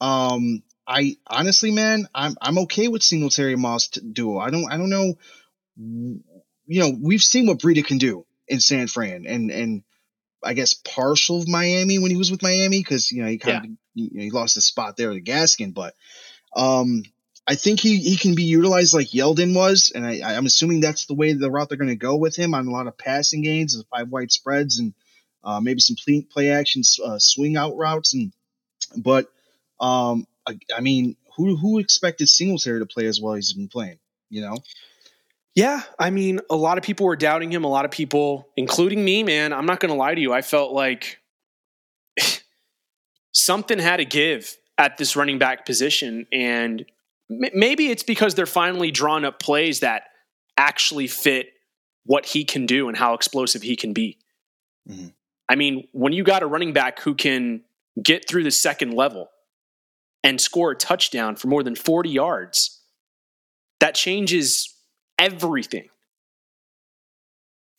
um, 0.00 0.62
I 0.86 1.16
honestly, 1.26 1.70
man, 1.70 2.08
I'm 2.14 2.36
I'm 2.40 2.58
okay 2.60 2.88
with 2.88 3.02
Singletary 3.02 3.56
Moss 3.56 3.88
duo. 3.88 4.38
I 4.38 4.50
don't 4.50 4.70
I 4.70 4.76
don't 4.76 4.90
know. 4.90 5.14
You 5.76 6.80
know, 6.80 6.96
we've 7.00 7.22
seen 7.22 7.46
what 7.46 7.58
Breida 7.58 7.84
can 7.84 7.98
do 7.98 8.26
in 8.46 8.60
San 8.60 8.88
Fran, 8.88 9.26
and 9.26 9.50
and 9.50 9.82
I 10.42 10.54
guess 10.54 10.74
partial 10.74 11.40
of 11.40 11.48
Miami 11.48 11.98
when 11.98 12.10
he 12.10 12.16
was 12.16 12.30
with 12.30 12.42
Miami 12.42 12.78
because 12.78 13.10
you 13.12 13.22
know 13.22 13.28
he 13.28 13.38
kind 13.38 13.64
yeah. 13.64 13.70
of 13.70 13.76
you 13.98 14.18
know, 14.18 14.22
he 14.22 14.30
lost 14.30 14.54
his 14.54 14.66
spot 14.66 14.96
there 14.96 15.12
to 15.12 15.20
Gaskin, 15.20 15.74
but 15.74 15.94
um, 16.56 17.02
I 17.46 17.54
think 17.54 17.80
he, 17.80 17.96
he 17.98 18.16
can 18.16 18.34
be 18.34 18.44
utilized 18.44 18.94
like 18.94 19.08
Yeldon 19.08 19.54
was, 19.54 19.90
and 19.94 20.06
I, 20.06 20.20
I'm 20.36 20.44
assuming 20.44 20.80
that's 20.80 21.06
the 21.06 21.14
way 21.14 21.32
the 21.32 21.50
route 21.50 21.70
they're 21.70 21.78
going 21.78 21.88
to 21.88 21.96
go 21.96 22.16
with 22.16 22.36
him 22.36 22.54
on 22.54 22.66
a 22.66 22.70
lot 22.70 22.86
of 22.86 22.98
passing 22.98 23.42
gains, 23.42 23.82
five 23.90 24.10
wide 24.10 24.30
spreads, 24.30 24.78
and 24.78 24.92
uh, 25.42 25.60
maybe 25.60 25.80
some 25.80 25.96
play, 25.96 26.20
play 26.20 26.50
action 26.50 26.82
uh, 27.02 27.18
swing 27.18 27.56
out 27.56 27.76
routes. 27.76 28.12
And 28.12 28.32
but 28.96 29.28
um, 29.80 30.26
I, 30.46 30.58
I, 30.76 30.80
mean, 30.80 31.16
who 31.36 31.56
who 31.56 31.78
expected 31.78 32.28
Singletary 32.28 32.80
to 32.80 32.86
play 32.86 33.06
as 33.06 33.18
well 33.18 33.34
as 33.34 33.48
he's 33.48 33.54
been 33.54 33.68
playing? 33.68 33.98
You 34.28 34.42
know. 34.42 34.58
Yeah, 35.54 35.80
I 35.98 36.10
mean, 36.10 36.40
a 36.50 36.54
lot 36.54 36.78
of 36.78 36.84
people 36.84 37.06
were 37.06 37.16
doubting 37.16 37.50
him. 37.50 37.64
A 37.64 37.68
lot 37.68 37.84
of 37.84 37.90
people, 37.90 38.48
including 38.56 39.04
me, 39.04 39.22
man. 39.22 39.52
I'm 39.52 39.66
not 39.66 39.80
going 39.80 39.90
to 39.90 39.96
lie 39.96 40.14
to 40.14 40.20
you. 40.20 40.32
I 40.32 40.42
felt 40.42 40.72
like 40.72 41.18
something 43.32 43.78
had 43.78 43.98
to 43.98 44.04
give 44.04 44.56
at 44.76 44.96
this 44.96 45.16
running 45.16 45.38
back 45.38 45.66
position. 45.66 46.26
And 46.32 46.84
maybe 47.28 47.88
it's 47.88 48.02
because 48.02 48.34
they're 48.34 48.46
finally 48.46 48.90
drawn 48.90 49.24
up 49.24 49.40
plays 49.40 49.80
that 49.80 50.04
actually 50.56 51.06
fit 51.06 51.50
what 52.04 52.26
he 52.26 52.44
can 52.44 52.66
do 52.66 52.88
and 52.88 52.96
how 52.96 53.14
explosive 53.14 53.62
he 53.62 53.76
can 53.76 53.92
be. 53.92 54.18
Mm-hmm. 54.88 55.08
I 55.48 55.54
mean, 55.54 55.88
when 55.92 56.12
you 56.12 56.24
got 56.24 56.42
a 56.42 56.46
running 56.46 56.72
back 56.72 57.00
who 57.00 57.14
can 57.14 57.62
get 58.02 58.28
through 58.28 58.44
the 58.44 58.50
second 58.50 58.92
level 58.92 59.28
and 60.22 60.40
score 60.40 60.72
a 60.72 60.76
touchdown 60.76 61.36
for 61.36 61.48
more 61.48 61.62
than 61.62 61.74
40 61.74 62.10
yards, 62.10 62.80
that 63.80 63.94
changes 63.94 64.74
everything 65.18 65.88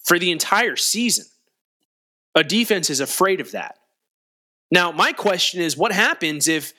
for 0.04 0.20
the 0.20 0.32
entire 0.32 0.76
season. 0.76 1.26
A 2.36 2.44
defense 2.44 2.90
is 2.90 3.00
afraid 3.00 3.42
of 3.42 3.52
that. 3.52 3.79
Now, 4.72 4.92
my 4.92 5.14
question 5.14 5.62
is 5.62 5.76
what 5.76 5.92
happens 5.92 6.48
if 6.48 6.74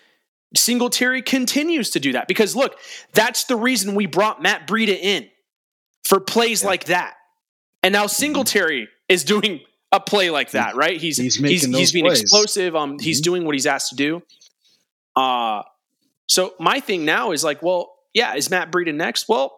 Singletary 0.56 1.22
continues 1.22 1.90
to 1.90 2.00
do 2.00 2.12
that 2.12 2.26
because 2.26 2.56
look, 2.56 2.76
that's 3.12 3.44
the 3.44 3.56
reason 3.56 3.94
we 3.94 4.06
brought 4.06 4.42
Matt 4.42 4.66
Breida 4.66 4.98
in 4.98 5.28
for 6.04 6.20
plays 6.20 6.62
yeah. 6.62 6.68
like 6.68 6.84
that. 6.84 7.14
And 7.82 7.92
now 7.92 8.04
mm-hmm. 8.04 8.08
Singletary 8.08 8.82
mm-hmm. 8.82 9.12
is 9.12 9.24
doing 9.24 9.60
a 9.92 10.00
play 10.00 10.30
like 10.30 10.52
that, 10.52 10.76
right? 10.76 11.00
He's 11.00 11.16
he's 11.16 11.36
he's, 11.36 11.64
he's 11.64 11.92
being 11.92 12.04
plays. 12.04 12.20
explosive. 12.20 12.74
Um, 12.74 12.92
mm-hmm. 12.92 13.04
he's 13.04 13.20
doing 13.20 13.44
what 13.44 13.54
he's 13.54 13.66
asked 13.66 13.90
to 13.90 13.96
do. 13.96 14.22
Uh 15.16 15.62
so 16.28 16.54
my 16.60 16.78
thing 16.78 17.04
now 17.04 17.32
is 17.32 17.42
like, 17.42 17.60
well, 17.60 17.92
yeah, 18.14 18.34
is 18.34 18.50
Matt 18.50 18.70
Breida 18.70 18.94
next? 18.94 19.28
Well, 19.28 19.56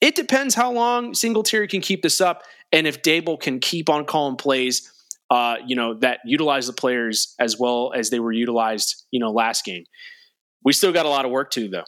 it 0.00 0.14
depends 0.14 0.54
how 0.54 0.72
long 0.72 1.14
Singletary 1.14 1.68
can 1.68 1.80
keep 1.80 2.02
this 2.02 2.20
up, 2.20 2.42
and 2.72 2.86
if 2.86 3.02
Daboll 3.02 3.38
can 3.38 3.60
keep 3.60 3.88
on 3.88 4.04
calling 4.04 4.36
plays 4.36 4.91
uh, 5.32 5.56
you 5.66 5.74
know, 5.74 5.94
that 5.94 6.18
utilize 6.26 6.66
the 6.66 6.74
players 6.74 7.34
as 7.40 7.58
well 7.58 7.90
as 7.96 8.10
they 8.10 8.20
were 8.20 8.32
utilized, 8.32 9.06
you 9.10 9.18
know, 9.18 9.30
last 9.30 9.64
game. 9.64 9.84
We 10.62 10.74
still 10.74 10.92
got 10.92 11.06
a 11.06 11.08
lot 11.08 11.24
of 11.24 11.30
work 11.30 11.50
to 11.52 11.60
do, 11.60 11.68
though. 11.70 11.84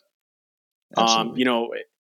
Um, 0.96 1.34
you 1.36 1.44
know, 1.44 1.68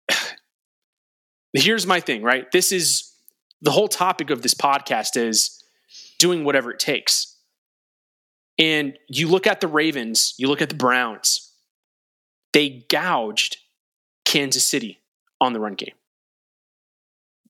here's 1.54 1.88
my 1.88 2.02
thing, 2.02 2.22
right? 2.22 2.52
This 2.52 2.74
is 2.74 3.14
the 3.62 3.72
whole 3.72 3.88
topic 3.88 4.30
of 4.30 4.42
this 4.42 4.54
podcast 4.54 5.16
is 5.16 5.64
doing 6.20 6.44
whatever 6.44 6.70
it 6.70 6.80
takes. 6.80 7.38
And 8.60 9.00
you 9.08 9.30
look 9.30 9.48
at 9.48 9.62
the 9.62 9.70
Ravens, 9.70 10.34
you 10.38 10.50
look 10.50 10.62
at 10.62 10.68
the 10.68 10.76
Browns, 10.76 11.50
they 12.52 12.86
gouged 12.90 13.56
Kansas 14.26 14.68
City 14.68 15.00
on 15.40 15.54
the 15.54 15.62
run 15.62 15.76
game. 15.76 15.96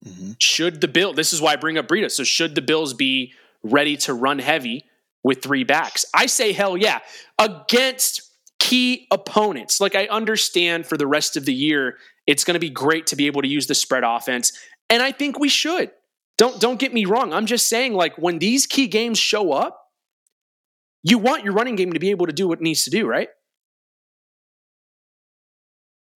Mm-hmm. 0.05 0.33
Should 0.37 0.81
the 0.81 0.87
Bill, 0.87 1.13
this 1.13 1.33
is 1.33 1.41
why 1.41 1.53
I 1.53 1.55
bring 1.55 1.79
up 1.79 1.87
Breida. 1.87 2.11
So, 2.11 2.23
should 2.23 2.53
the 2.53 2.61
Bills 2.61 2.93
be 2.93 3.33
ready 3.63 3.97
to 3.97 4.13
run 4.13 4.39
heavy 4.39 4.85
with 5.23 5.41
three 5.41 5.63
backs? 5.63 6.05
I 6.13 6.25
say 6.25 6.51
hell 6.51 6.77
yeah. 6.77 6.99
Against 7.39 8.31
key 8.59 9.07
opponents. 9.11 9.81
Like 9.81 9.95
I 9.95 10.05
understand 10.07 10.85
for 10.85 10.97
the 10.97 11.07
rest 11.07 11.37
of 11.37 11.45
the 11.45 11.53
year, 11.53 11.97
it's 12.27 12.43
going 12.43 12.53
to 12.55 12.59
be 12.59 12.69
great 12.69 13.07
to 13.07 13.15
be 13.15 13.27
able 13.27 13.41
to 13.41 13.47
use 13.47 13.67
the 13.67 13.75
spread 13.75 14.03
offense, 14.03 14.51
and 14.89 15.01
I 15.01 15.11
think 15.11 15.39
we 15.39 15.49
should. 15.49 15.91
Don't 16.37 16.59
don't 16.59 16.79
get 16.79 16.93
me 16.93 17.05
wrong. 17.05 17.33
I'm 17.33 17.45
just 17.45 17.67
saying 17.67 17.93
like 17.93 18.17
when 18.17 18.39
these 18.39 18.65
key 18.65 18.87
games 18.87 19.19
show 19.19 19.51
up, 19.51 19.79
you 21.03 21.17
want 21.17 21.43
your 21.43 21.53
running 21.53 21.75
game 21.75 21.93
to 21.93 21.99
be 21.99 22.11
able 22.11 22.27
to 22.27 22.33
do 22.33 22.47
what 22.47 22.59
it 22.59 22.61
needs 22.61 22.83
to 22.85 22.89
do, 22.89 23.07
right? 23.07 23.29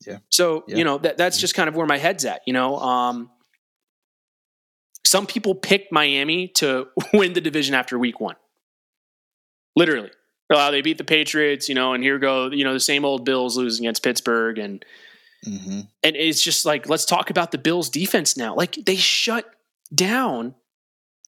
Yeah. 0.05 0.19
So, 0.29 0.63
yeah. 0.67 0.77
you 0.77 0.83
know, 0.83 0.97
that 0.99 1.17
that's 1.17 1.39
just 1.39 1.55
kind 1.55 1.67
of 1.67 1.75
where 1.75 1.85
my 1.85 1.97
head's 1.97 2.25
at, 2.25 2.41
you 2.45 2.53
know. 2.53 2.77
Um 2.77 3.29
some 5.15 5.25
people 5.25 5.55
picked 5.55 5.93
Miami 5.93 6.49
to 6.49 6.89
win 7.13 7.31
the 7.31 7.39
division 7.39 7.73
after 7.73 7.97
week 7.97 8.19
one. 8.19 8.35
Literally. 9.73 10.11
Uh, 10.53 10.71
they 10.71 10.81
beat 10.81 10.97
the 10.97 11.05
Patriots, 11.05 11.69
you 11.69 11.75
know, 11.75 11.93
and 11.93 12.03
here 12.03 12.19
go, 12.19 12.51
you 12.51 12.65
know, 12.65 12.73
the 12.73 12.81
same 12.81 13.05
old 13.05 13.23
Bills 13.23 13.55
losing 13.55 13.85
against 13.85 14.03
Pittsburgh. 14.03 14.57
And 14.57 14.83
mm-hmm. 15.47 15.79
and 16.03 16.15
it's 16.17 16.41
just 16.41 16.65
like, 16.65 16.89
let's 16.89 17.05
talk 17.05 17.29
about 17.29 17.51
the 17.51 17.57
Bills 17.57 17.89
defense 17.89 18.35
now. 18.35 18.55
Like 18.55 18.77
they 18.85 18.97
shut 18.97 19.49
down 19.93 20.53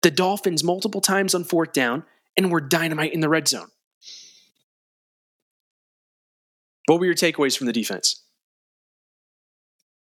the 0.02 0.12
Dolphins 0.12 0.66
multiple 0.66 1.00
times 1.00 1.34
on 1.34 1.46
fourth 1.46 1.72
down 1.72 2.04
and 2.36 2.52
were 2.52 2.60
dynamite 2.60 3.14
in 3.14 3.22
the 3.22 3.30
red 3.30 3.48
zone. 3.48 3.70
What 6.88 7.00
were 7.00 7.06
your 7.06 7.16
takeaways 7.16 7.58
from 7.58 7.68
the 7.68 7.74
defense? 7.74 8.22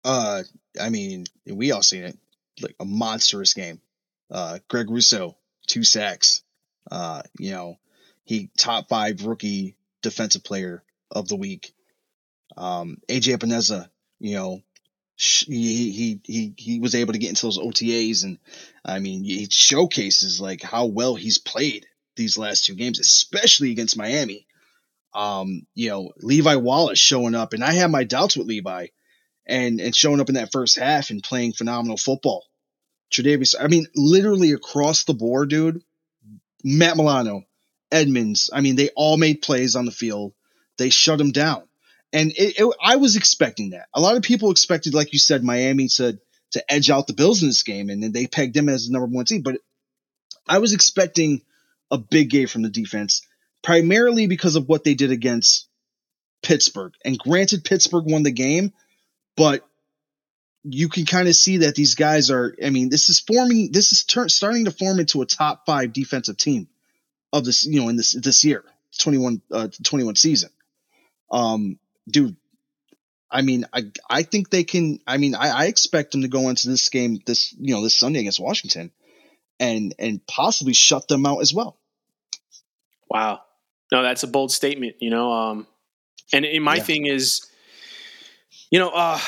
Uh, 0.03 0.41
I 0.81 0.89
mean, 0.89 1.25
we 1.45 1.71
all 1.71 1.83
seen 1.83 2.03
it 2.03 2.17
like 2.61 2.75
a 2.79 2.85
monstrous 2.85 3.53
game. 3.53 3.81
Uh, 4.31 4.59
Greg 4.67 4.89
Rousseau, 4.89 5.37
two 5.67 5.83
sacks. 5.83 6.43
Uh, 6.89 7.21
you 7.39 7.51
know, 7.51 7.77
he 8.23 8.49
top 8.57 8.89
five 8.89 9.23
rookie 9.25 9.75
defensive 10.01 10.43
player 10.43 10.83
of 11.11 11.27
the 11.27 11.35
week. 11.35 11.73
Um, 12.57 12.97
AJ 13.09 13.37
Epenesa, 13.37 13.89
you 14.19 14.35
know, 14.35 14.61
he, 15.17 15.91
he, 15.91 16.19
he, 16.23 16.53
he 16.57 16.79
was 16.79 16.93
able 16.95 17.13
to 17.13 17.19
get 17.19 17.29
into 17.29 17.45
those 17.45 17.57
OTAs 17.57 18.23
and 18.23 18.37
I 18.83 18.99
mean, 18.99 19.23
he 19.23 19.47
showcases 19.49 20.41
like 20.41 20.61
how 20.61 20.85
well 20.85 21.15
he's 21.15 21.37
played 21.37 21.87
these 22.15 22.37
last 22.37 22.65
two 22.65 22.75
games, 22.75 22.99
especially 22.99 23.71
against 23.71 23.97
Miami. 23.97 24.45
Um, 25.13 25.65
you 25.73 25.89
know, 25.89 26.11
Levi 26.17 26.55
Wallace 26.55 26.99
showing 26.99 27.35
up 27.35 27.53
and 27.53 27.63
I 27.63 27.73
have 27.73 27.89
my 27.89 28.03
doubts 28.03 28.35
with 28.35 28.47
Levi 28.47 28.87
and 29.47 29.79
and 29.79 29.95
showing 29.95 30.19
up 30.19 30.29
in 30.29 30.35
that 30.35 30.51
first 30.51 30.79
half 30.79 31.09
and 31.09 31.23
playing 31.23 31.53
phenomenal 31.53 31.97
football. 31.97 32.45
Tre'Davious, 33.11 33.55
I 33.59 33.67
mean, 33.67 33.85
literally 33.95 34.51
across 34.51 35.03
the 35.03 35.13
board, 35.13 35.49
dude. 35.49 35.83
Matt 36.63 36.97
Milano, 36.97 37.43
Edmunds, 37.91 38.49
I 38.51 38.61
mean, 38.61 38.75
they 38.75 38.89
all 38.95 39.17
made 39.17 39.43
plays 39.43 39.75
on 39.75 39.85
the 39.85 39.91
field. 39.91 40.33
They 40.77 40.89
shut 40.89 41.21
him 41.21 41.31
down, 41.31 41.63
and 42.11 42.31
it, 42.31 42.59
it, 42.59 42.75
I 42.83 42.95
was 42.95 43.15
expecting 43.15 43.69
that. 43.69 43.87
A 43.93 44.01
lot 44.01 44.17
of 44.17 44.23
people 44.23 44.51
expected, 44.51 44.93
like 44.93 45.13
you 45.13 45.19
said, 45.19 45.43
Miami 45.43 45.87
to 45.89 46.19
to 46.51 46.73
edge 46.73 46.89
out 46.89 47.05
the 47.05 47.13
Bills 47.13 47.41
in 47.43 47.49
this 47.49 47.63
game, 47.63 47.89
and 47.89 48.01
then 48.01 48.11
they 48.11 48.27
pegged 48.27 48.55
them 48.55 48.69
as 48.69 48.87
the 48.87 48.93
number 48.93 49.07
one 49.07 49.25
team. 49.25 49.41
But 49.41 49.59
I 50.47 50.59
was 50.59 50.73
expecting 50.73 51.41
a 51.91 51.97
big 51.97 52.29
game 52.29 52.47
from 52.47 52.63
the 52.63 52.69
defense, 52.69 53.21
primarily 53.63 54.27
because 54.27 54.55
of 54.55 54.67
what 54.67 54.83
they 54.83 54.95
did 54.95 55.11
against 55.11 55.67
Pittsburgh. 56.41 56.93
And 57.03 57.17
granted, 57.17 57.63
Pittsburgh 57.63 58.05
won 58.05 58.23
the 58.23 58.31
game, 58.31 58.73
but 59.35 59.67
you 60.63 60.89
can 60.89 61.05
kind 61.05 61.27
of 61.27 61.35
see 61.35 61.57
that 61.57 61.75
these 61.75 61.95
guys 61.95 62.31
are. 62.31 62.55
I 62.63 62.69
mean, 62.69 62.89
this 62.89 63.09
is 63.09 63.19
forming. 63.19 63.71
This 63.71 63.91
is 63.91 64.03
ter- 64.03 64.29
starting 64.29 64.65
to 64.65 64.71
form 64.71 64.99
into 64.99 65.21
a 65.21 65.25
top 65.25 65.65
five 65.65 65.93
defensive 65.93 66.37
team 66.37 66.67
of 67.31 67.45
this. 67.45 67.65
You 67.65 67.81
know, 67.81 67.89
in 67.89 67.95
this 67.95 68.13
this 68.13 68.43
year, 68.43 68.63
21 68.99 69.41
uh, 69.51 69.67
21 69.83 70.15
season. 70.15 70.49
Um, 71.31 71.77
dude, 72.07 72.35
I 73.29 73.41
mean, 73.41 73.65
I 73.73 73.91
I 74.09 74.23
think 74.23 74.49
they 74.49 74.63
can. 74.63 74.99
I 75.05 75.17
mean, 75.17 75.35
I, 75.35 75.49
I 75.49 75.65
expect 75.65 76.11
them 76.11 76.21
to 76.21 76.27
go 76.27 76.49
into 76.49 76.69
this 76.69 76.89
game 76.89 77.19
this 77.25 77.53
you 77.59 77.75
know 77.75 77.83
this 77.83 77.95
Sunday 77.95 78.21
against 78.21 78.39
Washington, 78.39 78.91
and 79.59 79.93
and 79.99 80.25
possibly 80.25 80.73
shut 80.73 81.07
them 81.07 81.25
out 81.25 81.41
as 81.41 81.53
well. 81.53 81.77
Wow, 83.09 83.41
no, 83.91 84.01
that's 84.01 84.23
a 84.23 84.27
bold 84.27 84.51
statement. 84.51 84.95
You 84.99 85.09
know, 85.09 85.31
um, 85.31 85.67
and, 86.33 86.45
and 86.45 86.63
my 86.63 86.75
yeah. 86.75 86.83
thing 86.83 87.05
is, 87.05 87.45
you 88.71 88.79
know, 88.79 88.89
uh 88.89 89.19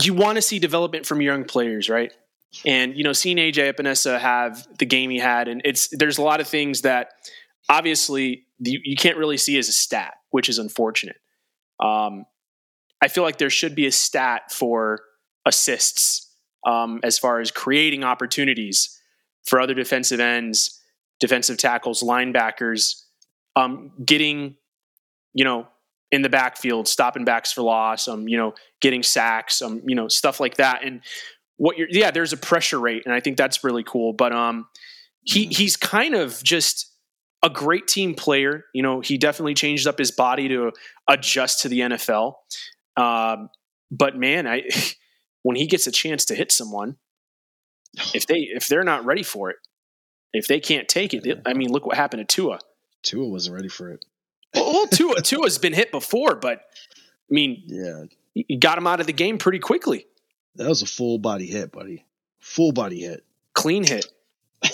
you 0.00 0.14
want 0.14 0.36
to 0.36 0.42
see 0.42 0.58
development 0.58 1.04
from 1.04 1.20
young 1.20 1.44
players, 1.44 1.88
right? 1.88 2.12
And 2.64 2.96
you 2.96 3.04
know, 3.04 3.12
seeing 3.12 3.36
AJ 3.36 3.74
Epenesa 3.74 4.18
have 4.18 4.66
the 4.78 4.86
game 4.86 5.10
he 5.10 5.18
had, 5.18 5.48
and 5.48 5.62
it's 5.64 5.88
there's 5.92 6.18
a 6.18 6.22
lot 6.22 6.40
of 6.40 6.48
things 6.48 6.82
that 6.82 7.12
obviously 7.68 8.44
you, 8.58 8.80
you 8.84 8.96
can't 8.96 9.16
really 9.16 9.36
see 9.36 9.58
as 9.58 9.68
a 9.68 9.72
stat, 9.72 10.14
which 10.30 10.48
is 10.48 10.58
unfortunate. 10.58 11.16
Um, 11.78 12.26
I 13.02 13.08
feel 13.08 13.24
like 13.24 13.38
there 13.38 13.50
should 13.50 13.74
be 13.74 13.86
a 13.86 13.92
stat 13.92 14.52
for 14.52 15.00
assists 15.46 16.30
um, 16.66 17.00
as 17.02 17.18
far 17.18 17.40
as 17.40 17.50
creating 17.50 18.04
opportunities 18.04 18.98
for 19.44 19.60
other 19.60 19.74
defensive 19.74 20.20
ends, 20.20 20.80
defensive 21.18 21.56
tackles, 21.56 22.02
linebackers, 22.02 23.04
um, 23.56 23.92
getting, 24.04 24.56
you 25.32 25.44
know, 25.44 25.66
in 26.12 26.22
the 26.22 26.28
backfield, 26.28 26.88
stopping 26.88 27.24
backs 27.24 27.52
for 27.52 27.62
loss, 27.62 28.08
um, 28.08 28.26
you 28.26 28.36
know, 28.36 28.54
getting 28.80 29.02
sacks, 29.02 29.62
um, 29.62 29.80
you 29.86 29.94
know, 29.94 30.08
stuff 30.08 30.40
like 30.40 30.56
that. 30.56 30.84
And 30.84 31.02
what 31.56 31.78
you're, 31.78 31.88
yeah, 31.90 32.10
there's 32.10 32.32
a 32.32 32.36
pressure 32.36 32.80
rate, 32.80 33.04
and 33.04 33.14
I 33.14 33.20
think 33.20 33.36
that's 33.36 33.62
really 33.62 33.84
cool. 33.84 34.12
But 34.12 34.32
um, 34.32 34.66
he 35.22 35.44
mm-hmm. 35.44 35.50
he's 35.50 35.76
kind 35.76 36.14
of 36.14 36.42
just 36.42 36.92
a 37.42 37.50
great 37.50 37.86
team 37.86 38.14
player. 38.14 38.64
You 38.74 38.82
know, 38.82 39.00
he 39.00 39.18
definitely 39.18 39.54
changed 39.54 39.86
up 39.86 39.98
his 39.98 40.10
body 40.10 40.48
to 40.48 40.72
adjust 41.08 41.62
to 41.62 41.68
the 41.68 41.80
NFL. 41.80 42.34
Um, 42.96 43.50
but 43.90 44.16
man, 44.16 44.46
I 44.46 44.62
when 45.42 45.56
he 45.56 45.66
gets 45.66 45.86
a 45.86 45.92
chance 45.92 46.24
to 46.26 46.34
hit 46.34 46.50
someone, 46.50 46.96
if 48.14 48.26
they 48.26 48.48
if 48.54 48.66
they're 48.68 48.84
not 48.84 49.04
ready 49.04 49.22
for 49.22 49.50
it, 49.50 49.56
if 50.32 50.46
they 50.46 50.60
can't 50.60 50.88
take 50.88 51.14
it, 51.14 51.40
I 51.46 51.54
mean, 51.54 51.70
look 51.70 51.86
what 51.86 51.96
happened 51.96 52.26
to 52.26 52.34
Tua. 52.34 52.58
Tua 53.02 53.28
wasn't 53.28 53.56
ready 53.56 53.68
for 53.68 53.90
it. 53.90 54.04
Well, 54.54 54.86
Tua 54.86 55.20
Tua's 55.22 55.58
been 55.58 55.72
hit 55.72 55.90
before, 55.90 56.34
but 56.34 56.58
I 56.58 57.32
mean, 57.34 57.62
yeah, 57.66 58.04
you 58.34 58.58
got 58.58 58.78
him 58.78 58.86
out 58.86 59.00
of 59.00 59.06
the 59.06 59.12
game 59.12 59.38
pretty 59.38 59.58
quickly. 59.58 60.06
That 60.56 60.68
was 60.68 60.82
a 60.82 60.86
full 60.86 61.18
body 61.18 61.46
hit, 61.46 61.72
buddy. 61.72 62.04
Full 62.40 62.72
body 62.72 63.00
hit. 63.00 63.24
Clean 63.54 63.84
hit. 63.84 64.06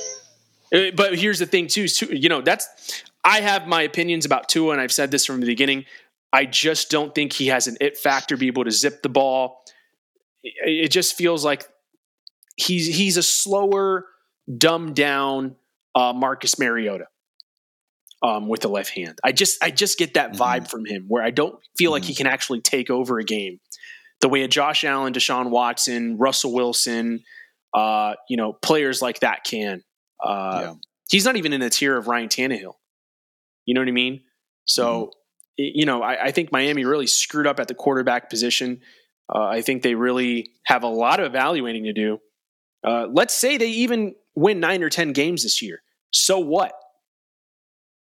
Uh, 0.74 0.90
but 0.96 1.16
here's 1.16 1.38
the 1.38 1.46
thing, 1.46 1.68
too. 1.68 1.86
You 2.10 2.28
know, 2.28 2.40
that's 2.40 3.04
I 3.24 3.40
have 3.40 3.68
my 3.68 3.82
opinions 3.82 4.26
about 4.26 4.48
Tua, 4.48 4.72
and 4.72 4.80
I've 4.80 4.90
said 4.90 5.12
this 5.12 5.24
from 5.24 5.38
the 5.38 5.46
beginning. 5.46 5.84
I 6.32 6.44
just 6.44 6.90
don't 6.90 7.14
think 7.14 7.32
he 7.32 7.46
has 7.46 7.68
an 7.68 7.76
it 7.80 7.96
factor, 7.96 8.36
be 8.36 8.48
able 8.48 8.64
to 8.64 8.72
zip 8.72 9.00
the 9.00 9.08
ball. 9.08 9.64
It 10.42 10.88
just 10.88 11.14
feels 11.14 11.44
like 11.44 11.68
he's 12.56 12.96
he's 12.96 13.16
a 13.16 13.22
slower, 13.22 14.06
dumbed 14.58 14.96
down 14.96 15.54
uh, 15.94 16.12
Marcus 16.12 16.58
Mariota 16.58 17.06
um, 18.26 18.48
with 18.48 18.60
the 18.60 18.68
left 18.68 18.90
hand. 18.90 19.18
I 19.22 19.32
just 19.32 19.62
I 19.62 19.70
just 19.70 19.98
get 19.98 20.14
that 20.14 20.32
vibe 20.32 20.62
mm-hmm. 20.62 20.64
from 20.64 20.84
him 20.84 21.04
where 21.06 21.22
I 21.22 21.30
don't 21.30 21.54
feel 21.78 21.88
mm-hmm. 21.88 21.92
like 21.92 22.04
he 22.04 22.12
mm-hmm. 22.12 22.24
can 22.24 22.26
actually 22.26 22.60
take 22.60 22.90
over 22.90 23.18
a 23.18 23.24
game 23.24 23.60
the 24.20 24.28
way 24.28 24.42
a 24.42 24.48
Josh 24.48 24.82
Allen, 24.82 25.12
Deshaun 25.12 25.50
Watson, 25.50 26.16
Russell 26.18 26.52
Wilson, 26.52 27.22
uh, 27.74 28.14
you 28.28 28.36
know, 28.36 28.52
players 28.52 29.02
like 29.02 29.20
that 29.20 29.44
can. 29.44 29.82
Uh, 30.24 30.60
yeah. 30.62 30.74
He's 31.10 31.24
not 31.24 31.36
even 31.36 31.52
in 31.52 31.60
the 31.60 31.70
tier 31.70 31.96
of 31.96 32.08
Ryan 32.08 32.28
Tannehill. 32.28 32.72
You 33.66 33.74
know 33.74 33.80
what 33.80 33.88
I 33.88 33.92
mean? 33.92 34.22
So, 34.64 35.12
mm-hmm. 35.60 35.78
you 35.78 35.86
know, 35.86 36.02
I, 36.02 36.24
I, 36.24 36.30
think 36.30 36.50
Miami 36.50 36.84
really 36.84 37.06
screwed 37.06 37.46
up 37.46 37.60
at 37.60 37.68
the 37.68 37.74
quarterback 37.74 38.30
position. 38.30 38.80
Uh, 39.32 39.44
I 39.44 39.60
think 39.60 39.82
they 39.82 39.94
really 39.94 40.50
have 40.64 40.82
a 40.82 40.88
lot 40.88 41.20
of 41.20 41.26
evaluating 41.26 41.84
to 41.84 41.92
do. 41.92 42.18
Uh, 42.82 43.06
let's 43.12 43.34
say 43.34 43.58
they 43.58 43.68
even 43.68 44.14
win 44.34 44.60
nine 44.60 44.82
or 44.82 44.88
10 44.88 45.12
games 45.12 45.42
this 45.42 45.60
year. 45.60 45.82
So 46.12 46.38
what? 46.38 46.72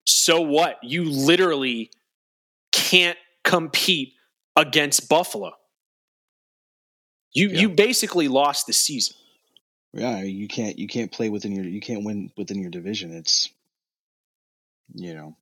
So 0.08 0.40
what? 0.40 0.78
You 0.82 1.04
literally 1.04 1.90
can't 2.72 3.18
compete 3.44 4.14
against 4.56 5.08
Buffalo. 5.08 5.52
You 7.34 7.48
yeah. 7.48 7.60
you 7.60 7.68
basically 7.68 8.26
lost 8.26 8.66
the 8.66 8.72
season. 8.72 9.16
Yeah, 9.92 10.22
you 10.22 10.48
can't 10.48 10.78
you 10.78 10.88
can't 10.88 11.12
play 11.12 11.28
within 11.28 11.52
your 11.52 11.64
you 11.64 11.80
can't 11.80 12.04
win 12.04 12.32
within 12.38 12.58
your 12.60 12.70
division. 12.70 13.14
It's 13.14 13.50
you 14.94 15.14
know 15.14 15.36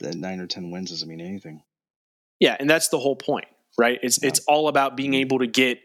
that 0.00 0.14
nine 0.14 0.40
or 0.40 0.46
ten 0.46 0.70
wins 0.70 0.90
doesn't 0.90 1.08
mean 1.08 1.20
anything. 1.20 1.62
Yeah, 2.40 2.56
and 2.58 2.70
that's 2.70 2.88
the 2.88 2.98
whole 2.98 3.16
point, 3.16 3.46
right? 3.76 3.98
It's 4.02 4.22
yeah. 4.22 4.28
it's 4.28 4.40
all 4.48 4.68
about 4.68 4.96
being 4.96 5.12
able 5.12 5.40
to 5.40 5.46
get 5.46 5.78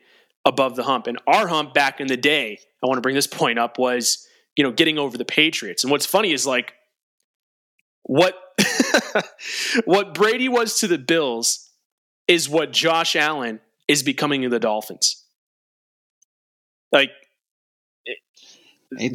above 0.46 0.78
the 0.78 0.84
hump. 0.84 1.08
And 1.08 1.20
our 1.28 1.48
hump 1.48 1.74
back 1.74 2.00
in 2.00 2.08
the 2.08 2.18
day, 2.18 2.60
I 2.82 2.88
want 2.88 2.98
to 2.98 3.02
bring 3.02 3.16
this 3.16 3.28
point 3.28 3.60
up, 3.60 3.78
was 3.78 4.26
you 4.56 4.64
know 4.64 4.72
getting 4.72 4.98
over 4.98 5.18
the 5.18 5.26
Patriots. 5.26 5.84
And 5.84 5.92
what's 5.92 6.06
funny 6.06 6.32
is 6.32 6.48
like 6.48 6.74
what 8.08 8.36
what 9.86 10.14
Brady 10.14 10.50
was 10.50 10.80
to 10.80 10.88
the 10.88 10.98
Bills 10.98 11.70
is 12.28 12.50
what 12.50 12.72
Josh 12.72 13.16
Allen 13.16 13.60
is 13.88 14.02
becoming 14.02 14.42
to 14.42 14.50
the 14.50 14.60
Dolphins. 14.60 15.24
Like 16.92 17.12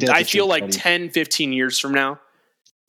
I 0.09 0.23
feel 0.23 0.47
like 0.47 0.63
buddy. 0.63 0.73
10, 0.73 1.09
15 1.09 1.53
years 1.53 1.79
from 1.79 1.93
now, 1.93 2.19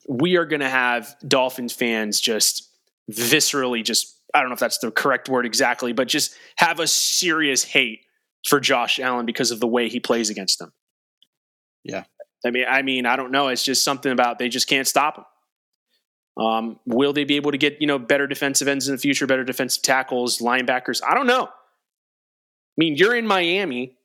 we 0.06 0.36
are 0.36 0.44
going 0.44 0.60
to 0.60 0.68
have 0.68 1.16
Dolphins 1.26 1.72
fans 1.72 2.20
just 2.20 2.68
viscerally 3.10 3.82
just, 3.82 4.14
I 4.34 4.40
don't 4.40 4.50
know 4.50 4.54
if 4.54 4.60
that's 4.60 4.78
the 4.78 4.90
correct 4.90 5.30
word 5.30 5.46
exactly, 5.46 5.94
but 5.94 6.08
just 6.08 6.36
have 6.56 6.80
a 6.80 6.86
serious 6.86 7.64
hate 7.64 8.00
for 8.46 8.60
Josh 8.60 9.00
Allen 9.00 9.24
because 9.24 9.50
of 9.50 9.60
the 9.60 9.66
way 9.66 9.88
he 9.88 9.98
plays 9.98 10.28
against 10.28 10.58
them. 10.58 10.72
Yeah. 11.82 12.04
I 12.44 12.50
mean, 12.50 12.66
I 12.68 12.82
mean, 12.82 13.06
I 13.06 13.16
don't 13.16 13.30
know. 13.30 13.48
It's 13.48 13.64
just 13.64 13.82
something 13.82 14.12
about 14.12 14.38
they 14.38 14.50
just 14.50 14.68
can't 14.68 14.86
stop 14.86 15.16
him. 15.16 15.24
Um, 16.36 16.80
will 16.84 17.12
they 17.12 17.24
be 17.24 17.36
able 17.36 17.52
to 17.52 17.58
get 17.58 17.80
you 17.80 17.86
know 17.86 17.98
better 17.98 18.26
defensive 18.26 18.68
ends 18.68 18.88
in 18.88 18.94
the 18.94 19.00
future, 19.00 19.26
better 19.26 19.44
defensive 19.44 19.82
tackles, 19.82 20.38
linebackers? 20.38 21.00
I 21.06 21.14
don't 21.14 21.26
know. 21.26 21.44
I 21.44 22.76
mean, 22.76 22.96
you're 22.96 23.14
in 23.14 23.26
Miami. 23.26 23.96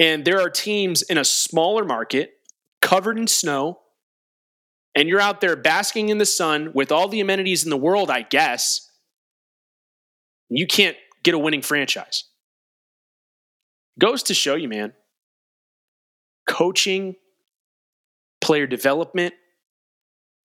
And 0.00 0.24
there 0.24 0.40
are 0.40 0.48
teams 0.48 1.02
in 1.02 1.18
a 1.18 1.24
smaller 1.24 1.84
market 1.84 2.32
covered 2.80 3.18
in 3.18 3.26
snow, 3.26 3.80
and 4.94 5.08
you're 5.08 5.20
out 5.20 5.42
there 5.42 5.54
basking 5.56 6.08
in 6.08 6.16
the 6.16 6.24
sun 6.24 6.72
with 6.74 6.90
all 6.90 7.06
the 7.06 7.20
amenities 7.20 7.64
in 7.64 7.70
the 7.70 7.76
world, 7.76 8.10
I 8.10 8.22
guess. 8.22 8.90
You 10.48 10.66
can't 10.66 10.96
get 11.22 11.34
a 11.34 11.38
winning 11.38 11.60
franchise. 11.60 12.24
Goes 13.98 14.22
to 14.24 14.34
show 14.34 14.54
you, 14.54 14.68
man. 14.68 14.94
Coaching, 16.48 17.16
player 18.40 18.66
development 18.66 19.34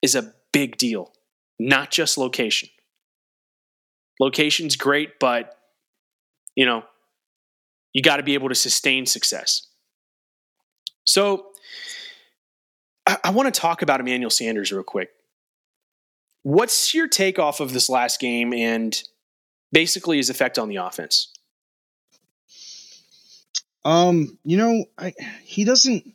is 0.01 0.15
a 0.15 0.33
big 0.55 0.77
deal, 0.77 1.11
not 1.59 1.91
just 1.91 2.17
location. 2.17 2.69
Location's 4.21 4.77
great, 4.77 5.19
but 5.19 5.53
you 6.55 6.65
know, 6.65 6.85
you 7.91 8.01
got 8.01 8.17
to 8.17 8.23
be 8.23 8.35
able 8.35 8.47
to 8.47 8.55
sustain 8.55 9.05
success. 9.05 9.67
So 11.03 11.47
I, 13.05 13.17
I 13.25 13.31
want 13.31 13.53
to 13.53 13.59
talk 13.59 13.81
about 13.81 13.99
Emmanuel 13.99 14.29
Sanders 14.29 14.71
real 14.71 14.81
quick. 14.81 15.09
What's 16.43 16.93
your 16.93 17.09
take 17.09 17.37
off 17.37 17.59
of 17.59 17.73
this 17.73 17.89
last 17.89 18.21
game 18.21 18.53
and 18.53 18.97
basically 19.73 20.17
his 20.17 20.29
effect 20.29 20.57
on 20.57 20.69
the 20.69 20.77
offense? 20.77 21.33
Um, 23.83 24.37
you 24.45 24.55
know, 24.55 24.85
I 24.97 25.13
he 25.43 25.65
doesn't 25.65 26.14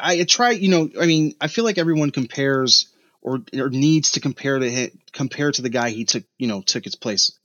I 0.00 0.24
try, 0.24 0.50
you 0.50 0.68
know, 0.68 0.90
I 1.00 1.06
mean, 1.06 1.34
I 1.40 1.48
feel 1.48 1.64
like 1.64 1.78
everyone 1.78 2.10
compares 2.10 2.92
or 3.22 3.40
or 3.56 3.70
needs 3.70 4.12
to 4.12 4.20
compare 4.20 4.58
to 4.58 4.70
him, 4.70 4.90
compare 5.12 5.50
to 5.52 5.62
the 5.62 5.70
guy 5.70 5.90
he 5.90 6.04
took, 6.04 6.24
you 6.38 6.46
know, 6.46 6.62
took 6.62 6.84
his 6.84 6.96
place 6.96 7.38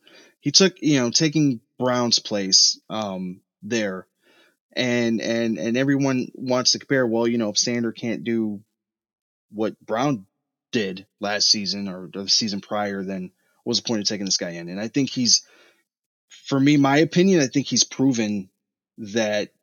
he 0.43 0.51
took 0.51 0.81
you 0.81 0.99
know 0.99 1.09
taking 1.09 1.61
Brown's 1.79 2.19
place 2.19 2.77
um, 2.89 3.39
there, 3.61 4.05
and 4.73 5.21
and 5.21 5.57
and 5.57 5.77
everyone 5.77 6.27
wants 6.35 6.73
to 6.73 6.79
compare. 6.79 7.07
Well, 7.07 7.29
you 7.29 7.37
know, 7.37 7.49
if 7.49 7.57
Sander 7.57 7.93
can't 7.93 8.25
do 8.25 8.59
what 9.51 9.79
Brown 9.79 10.25
did 10.73 11.07
last 11.21 11.49
season 11.49 11.87
or 11.87 12.09
the 12.11 12.27
season 12.27 12.59
prior, 12.59 13.03
then 13.03 13.31
what's 13.63 13.79
the 13.79 13.87
point 13.87 14.01
of 14.01 14.07
taking 14.07 14.25
this 14.25 14.35
guy 14.35 14.49
in? 14.49 14.67
And 14.67 14.81
I 14.81 14.89
think 14.89 15.09
he's, 15.09 15.47
for 16.27 16.59
me, 16.59 16.75
my 16.75 16.97
opinion, 16.97 17.39
I 17.39 17.47
think 17.47 17.67
he's 17.67 17.85
proven 17.85 18.49
that 18.97 19.53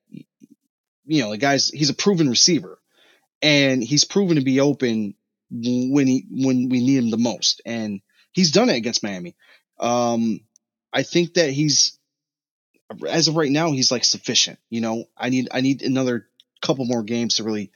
you 1.10 1.22
know 1.22 1.30
the 1.30 1.38
guy's 1.38 1.68
he's 1.68 1.90
a 1.90 1.94
proven 1.94 2.28
receiver, 2.28 2.78
and 3.42 3.82
he's 3.82 4.04
proven 4.04 4.36
to 4.36 4.42
be 4.42 4.60
open 4.60 5.14
when 5.50 6.06
he 6.06 6.24
when 6.30 6.68
we 6.68 6.78
need 6.78 6.98
him 6.98 7.10
the 7.10 7.18
most, 7.18 7.60
and 7.66 8.00
he's 8.30 8.52
done 8.52 8.70
it 8.70 8.76
against 8.76 9.02
Miami. 9.02 9.34
Um, 9.80 10.40
I 10.92 11.02
think 11.02 11.34
that 11.34 11.50
he's 11.50 11.98
as 13.08 13.26
of 13.26 13.34
right 13.34 13.50
now 13.50 13.72
he's 13.72 13.90
like 13.90 14.04
sufficient. 14.04 14.60
You 14.70 14.82
know, 14.82 15.04
I 15.16 15.30
need 15.30 15.48
I 15.50 15.62
need 15.62 15.82
another 15.82 16.28
couple 16.62 16.84
more 16.84 17.02
games 17.02 17.36
to 17.36 17.44
really 17.44 17.72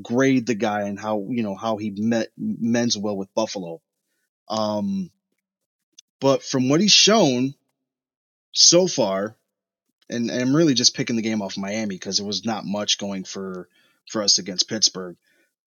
grade 0.00 0.46
the 0.46 0.54
guy 0.54 0.82
and 0.82 0.98
how 0.98 1.26
you 1.28 1.42
know 1.42 1.56
how 1.56 1.78
he 1.78 1.90
met 1.90 2.28
mends 2.38 2.96
well 2.96 3.16
with 3.16 3.34
Buffalo. 3.34 3.82
Um, 4.48 5.10
but 6.20 6.44
from 6.44 6.68
what 6.68 6.80
he's 6.80 6.92
shown 6.92 7.54
so 8.52 8.86
far, 8.86 9.36
and, 10.08 10.30
I'm 10.30 10.54
really 10.54 10.74
just 10.74 10.94
picking 10.94 11.16
the 11.16 11.22
game 11.22 11.42
off 11.42 11.58
Miami 11.58 11.94
because 11.94 12.18
there 12.18 12.26
was 12.26 12.44
not 12.44 12.64
much 12.64 12.98
going 12.98 13.24
for 13.24 13.68
for 14.10 14.22
us 14.22 14.38
against 14.38 14.68
Pittsburgh. 14.68 15.16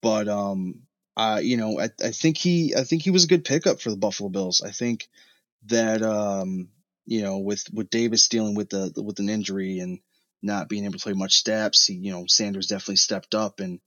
But 0.03 0.29
um, 0.29 0.83
uh, 1.17 1.41
you 1.43 1.57
know, 1.57 1.81
I, 1.81 1.91
I 2.03 2.11
think 2.11 2.37
he 2.37 2.75
I 2.75 2.85
think 2.85 3.03
he 3.03 3.11
was 3.11 3.25
a 3.25 3.29
good 3.29 3.45
pickup 3.45 3.81
for 3.81 3.91
the 3.91 3.97
Buffalo 3.97 4.29
Bills. 4.29 4.63
I 4.65 4.71
think 4.71 5.09
that 5.67 6.03
um, 6.03 6.69
you 7.07 7.23
know, 7.23 7.39
with 7.39 7.65
with 7.73 7.91
Davis 7.91 8.29
dealing 8.29 8.55
with 8.55 8.71
the 8.71 8.93
with 8.97 9.19
an 9.19 9.29
injury 9.29 9.81
and 9.81 10.01
not 10.43 10.69
being 10.69 10.85
able 10.85 10.99
to 10.99 11.03
play 11.03 11.13
much 11.13 11.35
steps, 11.35 11.87
he, 11.87 11.95
you 11.95 12.13
know, 12.13 12.25
Sanders 12.27 12.69
definitely 12.69 12.97
stepped 12.97 13.35
up, 13.35 13.61
and 13.61 13.81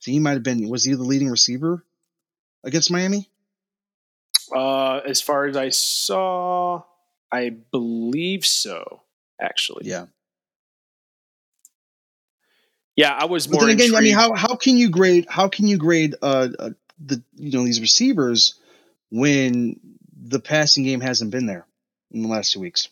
he 0.00 0.18
might 0.20 0.34
have 0.34 0.42
been 0.42 0.68
was 0.68 0.84
he 0.84 0.94
the 0.94 1.02
leading 1.02 1.28
receiver 1.28 1.84
against 2.64 2.90
Miami? 2.90 3.28
Uh, 4.54 5.00
as 5.06 5.20
far 5.20 5.46
as 5.46 5.56
I 5.56 5.68
saw, 5.68 6.82
I 7.30 7.50
believe 7.50 8.46
so. 8.46 9.02
Actually, 9.40 9.86
Yeah. 9.86 10.06
yeah, 12.96 13.12
I 13.12 13.26
was 13.26 13.46
But 13.46 13.60
then 13.60 13.70
again, 13.70 13.94
I 13.94 14.00
mean, 14.00 14.14
how 14.14 14.34
how 14.34 14.56
can 14.56 14.76
you 14.76 14.90
grade 14.90 15.26
how 15.28 15.48
can 15.48 15.68
you 15.68 15.78
grade 15.78 16.16
uh, 16.20 16.48
uh 16.58 16.70
the 16.98 17.22
you 17.36 17.52
know 17.52 17.64
these 17.64 17.80
receivers 17.80 18.54
when 19.10 19.78
the 20.20 20.40
passing 20.40 20.84
game 20.84 21.00
hasn't 21.00 21.30
been 21.30 21.46
there 21.46 21.66
in 22.10 22.22
the 22.22 22.28
last 22.28 22.52
two 22.52 22.60
weeks? 22.60 22.88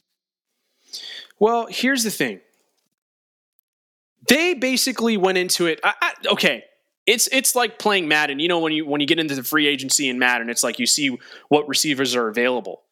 Well, 1.39 1.67
here's 1.69 2.05
the 2.05 2.11
thing. 2.11 2.41
They 4.29 4.55
basically 4.55 5.17
went 5.17 5.39
into 5.39 5.67
it. 5.67 5.81
I, 5.85 5.95
I, 6.01 6.13
okay, 6.33 6.65
it's 7.07 7.29
it's 7.31 7.55
like 7.55 7.79
playing 7.79 8.09
Madden. 8.09 8.41
You 8.41 8.49
know 8.49 8.59
when 8.59 8.73
you 8.73 8.87
when 8.87 9.01
you 9.01 9.07
get 9.07 9.19
into 9.19 9.35
the 9.35 9.43
free 9.45 9.67
agency 9.67 10.09
in 10.09 10.19
Madden, 10.19 10.51
it's 10.51 10.63
like 10.63 10.79
you 10.79 10.87
see 10.87 11.19
what 11.49 11.69
receivers 11.69 12.17
are 12.17 12.29
available, 12.29 12.83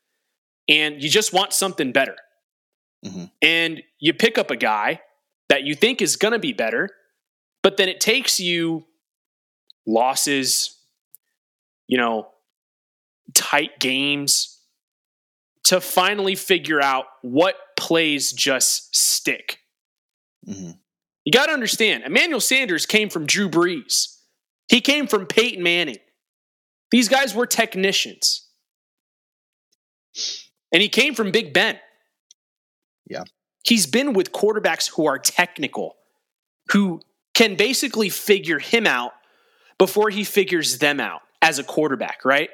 and 0.68 1.02
you 1.02 1.08
just 1.08 1.32
want 1.32 1.52
something 1.52 1.92
better. 1.92 2.16
Mhm. 3.04 3.30
And 3.42 3.82
you 3.98 4.14
pick 4.14 4.38
up 4.38 4.50
a 4.50 4.56
guy 4.56 5.00
that 5.48 5.64
you 5.64 5.74
think 5.74 6.00
is 6.00 6.16
going 6.16 6.32
to 6.32 6.38
be 6.38 6.52
better, 6.52 6.88
but 7.62 7.76
then 7.76 7.88
it 7.88 8.00
takes 8.00 8.40
you 8.40 8.86
losses, 9.86 10.78
you 11.86 11.98
know, 11.98 12.28
tight 13.34 13.78
games 13.78 14.60
to 15.64 15.80
finally 15.80 16.34
figure 16.34 16.80
out 16.80 17.06
what 17.22 17.56
plays 17.76 18.32
just 18.32 18.94
stick. 18.94 19.58
hmm 20.46 20.72
You 21.24 21.32
got 21.32 21.46
to 21.46 21.52
understand, 21.52 22.04
Emmanuel 22.04 22.40
Sanders 22.40 22.86
came 22.86 23.08
from 23.08 23.26
Drew 23.26 23.48
Brees. 23.48 24.18
He 24.68 24.80
came 24.80 25.06
from 25.06 25.26
Peyton 25.26 25.62
Manning. 25.62 25.98
These 26.90 27.08
guys 27.08 27.34
were 27.34 27.46
technicians. 27.46 28.46
And 30.72 30.82
he 30.82 30.88
came 30.88 31.14
from 31.14 31.30
Big 31.30 31.52
Ben. 31.52 31.78
Yeah. 33.08 33.24
He's 33.64 33.86
been 33.86 34.12
with 34.12 34.32
quarterbacks 34.32 34.90
who 34.90 35.06
are 35.06 35.18
technical, 35.18 35.96
who 36.72 37.00
can 37.34 37.54
basically 37.56 38.08
figure 38.08 38.58
him 38.58 38.86
out 38.86 39.12
before 39.78 40.10
he 40.10 40.24
figures 40.24 40.78
them 40.78 41.00
out 41.00 41.22
as 41.42 41.58
a 41.58 41.64
quarterback, 41.64 42.24
right? 42.24 42.50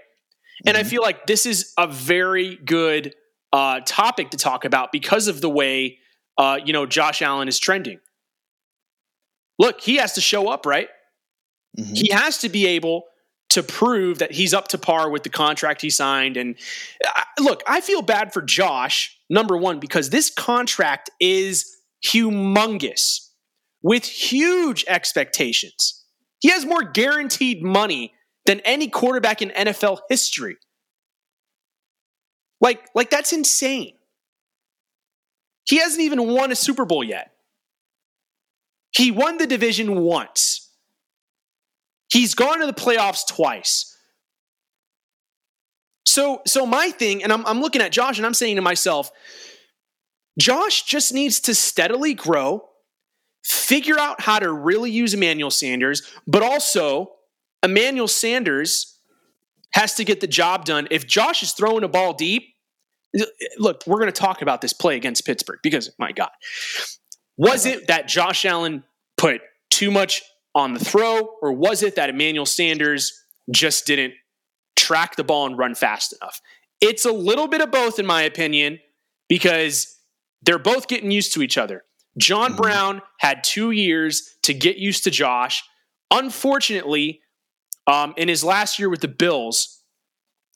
And 0.66 0.76
I 0.76 0.82
Mhm. 0.82 0.86
feel 0.90 1.02
like 1.02 1.26
this 1.26 1.46
is 1.46 1.72
a 1.78 1.86
very 1.86 2.56
good 2.56 3.14
uh, 3.52 3.80
topic 3.84 4.30
to 4.30 4.36
talk 4.36 4.64
about 4.64 4.92
because 4.92 5.26
of 5.26 5.40
the 5.40 5.50
way 5.50 5.98
uh, 6.38 6.58
you 6.64 6.72
know 6.72 6.86
Josh 6.86 7.20
Allen 7.20 7.48
is 7.48 7.58
trending. 7.58 7.98
Look, 9.58 9.80
he 9.80 9.96
has 9.96 10.12
to 10.14 10.20
show 10.20 10.48
up, 10.48 10.64
right? 10.64 10.88
Mhm. 11.78 11.96
He 11.96 12.10
has 12.12 12.38
to 12.38 12.48
be 12.48 12.66
able 12.66 13.04
to 13.50 13.62
prove 13.62 14.18
that 14.20 14.30
he's 14.32 14.54
up 14.54 14.68
to 14.68 14.78
par 14.78 15.10
with 15.10 15.22
the 15.24 15.28
contract 15.28 15.82
he 15.82 15.90
signed. 15.90 16.36
And 16.36 16.54
I, 17.04 17.24
look, 17.40 17.62
I 17.66 17.80
feel 17.80 18.00
bad 18.02 18.32
for 18.32 18.40
Josh, 18.40 19.18
number 19.30 19.56
one, 19.56 19.78
because 19.78 20.10
this 20.10 20.28
contract 20.28 21.08
is 21.20 21.78
humongous 22.04 23.28
with 23.82 24.04
huge 24.04 24.84
expectations. 24.88 26.04
He 26.40 26.50
has 26.50 26.66
more 26.66 26.82
guaranteed 26.82 27.62
money 27.62 28.12
than 28.46 28.60
any 28.60 28.88
quarterback 28.88 29.40
in 29.40 29.50
NFL 29.50 30.00
history. 30.08 30.56
Like, 32.60 32.88
like 32.94 33.10
that's 33.10 33.32
insane. 33.32 33.94
He 35.64 35.78
hasn't 35.78 36.02
even 36.02 36.26
won 36.26 36.50
a 36.50 36.56
Super 36.56 36.84
Bowl 36.84 37.04
yet. 37.04 37.30
He 38.90 39.10
won 39.10 39.38
the 39.38 39.46
division 39.46 40.00
once. 40.00 40.68
He's 42.10 42.34
gone 42.34 42.58
to 42.60 42.66
the 42.66 42.72
playoffs 42.72 43.26
twice. 43.26 43.89
So, 46.10 46.42
so 46.44 46.66
my 46.66 46.90
thing, 46.90 47.22
and 47.22 47.32
I'm, 47.32 47.46
I'm 47.46 47.60
looking 47.60 47.80
at 47.80 47.92
Josh 47.92 48.18
and 48.18 48.26
I'm 48.26 48.34
saying 48.34 48.56
to 48.56 48.62
myself, 48.62 49.12
Josh 50.40 50.82
just 50.82 51.14
needs 51.14 51.38
to 51.42 51.54
steadily 51.54 52.14
grow, 52.14 52.68
figure 53.44 53.96
out 53.96 54.20
how 54.20 54.40
to 54.40 54.52
really 54.52 54.90
use 54.90 55.14
Emmanuel 55.14 55.52
Sanders, 55.52 56.02
but 56.26 56.42
also 56.42 57.12
Emmanuel 57.62 58.08
Sanders 58.08 58.98
has 59.74 59.94
to 59.94 60.04
get 60.04 60.20
the 60.20 60.26
job 60.26 60.64
done. 60.64 60.88
If 60.90 61.06
Josh 61.06 61.44
is 61.44 61.52
throwing 61.52 61.84
a 61.84 61.88
ball 61.88 62.12
deep, 62.12 62.42
look, 63.56 63.84
we're 63.86 64.00
going 64.00 64.12
to 64.12 64.20
talk 64.20 64.42
about 64.42 64.60
this 64.60 64.72
play 64.72 64.96
against 64.96 65.24
Pittsburgh 65.24 65.60
because, 65.62 65.92
my 65.96 66.10
God, 66.10 66.30
was 67.36 67.66
it 67.66 67.86
that 67.86 68.08
Josh 68.08 68.44
Allen 68.44 68.82
put 69.16 69.42
too 69.70 69.92
much 69.92 70.22
on 70.56 70.74
the 70.74 70.80
throw, 70.80 71.20
or 71.40 71.52
was 71.52 71.84
it 71.84 71.94
that 71.94 72.10
Emmanuel 72.10 72.46
Sanders 72.46 73.12
just 73.52 73.86
didn't 73.86 74.14
track 74.90 75.14
the 75.14 75.22
ball 75.22 75.46
and 75.46 75.56
run 75.56 75.74
fast 75.76 76.12
enough? 76.20 76.40
It's 76.80 77.04
a 77.04 77.12
little 77.12 77.46
bit 77.46 77.60
of 77.60 77.70
both, 77.70 77.98
in 78.00 78.06
my 78.06 78.22
opinion, 78.22 78.80
because 79.28 79.96
they're 80.42 80.58
both 80.58 80.88
getting 80.88 81.12
used 81.12 81.32
to 81.34 81.42
each 81.42 81.56
other. 81.56 81.84
John 82.18 82.54
Mhm. 82.54 82.56
Brown 82.56 83.02
had 83.18 83.44
two 83.44 83.70
years 83.70 84.34
to 84.42 84.52
get 84.52 84.78
used 84.78 85.04
to 85.04 85.10
Josh. 85.10 85.62
Unfortunately, 86.10 87.20
um, 87.86 88.14
in 88.16 88.28
his 88.28 88.42
last 88.42 88.78
year 88.80 88.88
with 88.88 89.00
the 89.00 89.08
Bills, 89.08 89.82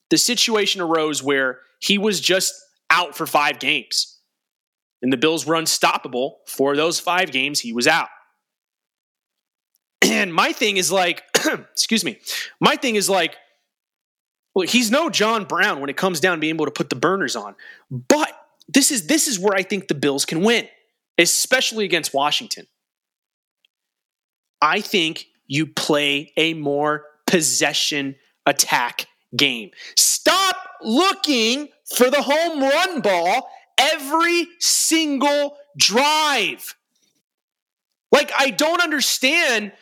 the 0.09 0.17
situation 0.17 0.81
arose 0.81 1.23
where 1.23 1.61
he 1.79 1.97
was 1.97 2.19
just 2.19 2.53
out 2.89 3.15
for 3.15 3.25
five 3.25 3.59
games. 3.59 4.19
And 5.01 5.13
the 5.13 5.17
Bills 5.17 5.45
were 5.45 5.55
unstoppable 5.55 6.41
for 6.47 6.75
those 6.75 6.99
five 6.99 7.31
games. 7.31 7.61
He 7.61 7.71
was 7.71 7.87
out. 7.87 8.09
And 10.01 10.33
my 10.33 10.51
thing 10.51 10.77
is 10.77 10.91
like, 10.91 11.23
excuse 11.73 12.03
me, 12.03 12.19
my 12.59 12.75
thing 12.75 12.95
is 12.95 13.09
like, 13.09 13.37
well, 14.55 14.67
he's 14.67 14.89
no 14.89 15.09
John 15.09 15.43
Brown 15.43 15.81
when 15.81 15.89
it 15.89 15.97
comes 15.97 16.19
down 16.19 16.37
to 16.37 16.41
being 16.41 16.55
able 16.55 16.65
to 16.65 16.71
put 16.71 16.89
the 16.89 16.95
burners 16.95 17.35
on. 17.35 17.55
But 17.91 18.31
this 18.67 18.89
is 18.89 19.07
this 19.07 19.27
is 19.27 19.37
where 19.37 19.53
I 19.53 19.61
think 19.61 19.89
the 19.89 19.95
Bills 19.95 20.25
can 20.25 20.41
win, 20.41 20.67
especially 21.17 21.85
against 21.85 22.13
Washington. 22.13 22.65
I 24.61 24.81
think 24.81 25.27
you 25.45 25.67
play 25.67 26.31
a 26.37 26.53
more 26.53 27.03
possession 27.27 28.15
attack 28.45 29.07
game. 29.35 29.71
Stop 29.97 30.55
looking 30.81 31.67
for 31.95 32.09
the 32.09 32.21
home 32.21 32.61
run 32.61 33.01
ball 33.01 33.49
every 33.77 34.47
single 34.59 35.57
drive. 35.77 36.75
Like, 38.11 38.31
I 38.37 38.51
don't 38.51 38.81
understand 38.81 39.73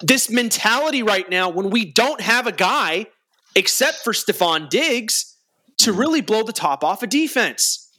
this 0.00 0.30
mentality 0.30 1.02
right 1.02 1.28
now 1.28 1.50
when 1.50 1.70
we 1.70 1.84
don't 1.84 2.20
have 2.20 2.46
a 2.46 2.52
guy, 2.52 3.06
except 3.54 3.98
for 3.98 4.12
Stefon 4.12 4.68
Diggs, 4.68 5.36
to 5.78 5.92
really 5.92 6.20
blow 6.20 6.42
the 6.42 6.52
top 6.52 6.84
off 6.84 7.02
a 7.02 7.06
defense. 7.06 7.90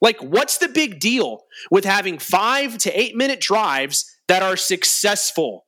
Like, 0.00 0.20
what's 0.20 0.58
the 0.58 0.68
big 0.68 0.98
deal 0.98 1.44
with 1.70 1.84
having 1.84 2.18
five 2.18 2.76
to 2.78 3.00
eight 3.00 3.16
minute 3.16 3.40
drives 3.40 4.10
that 4.26 4.42
are 4.42 4.56
successful, 4.56 5.66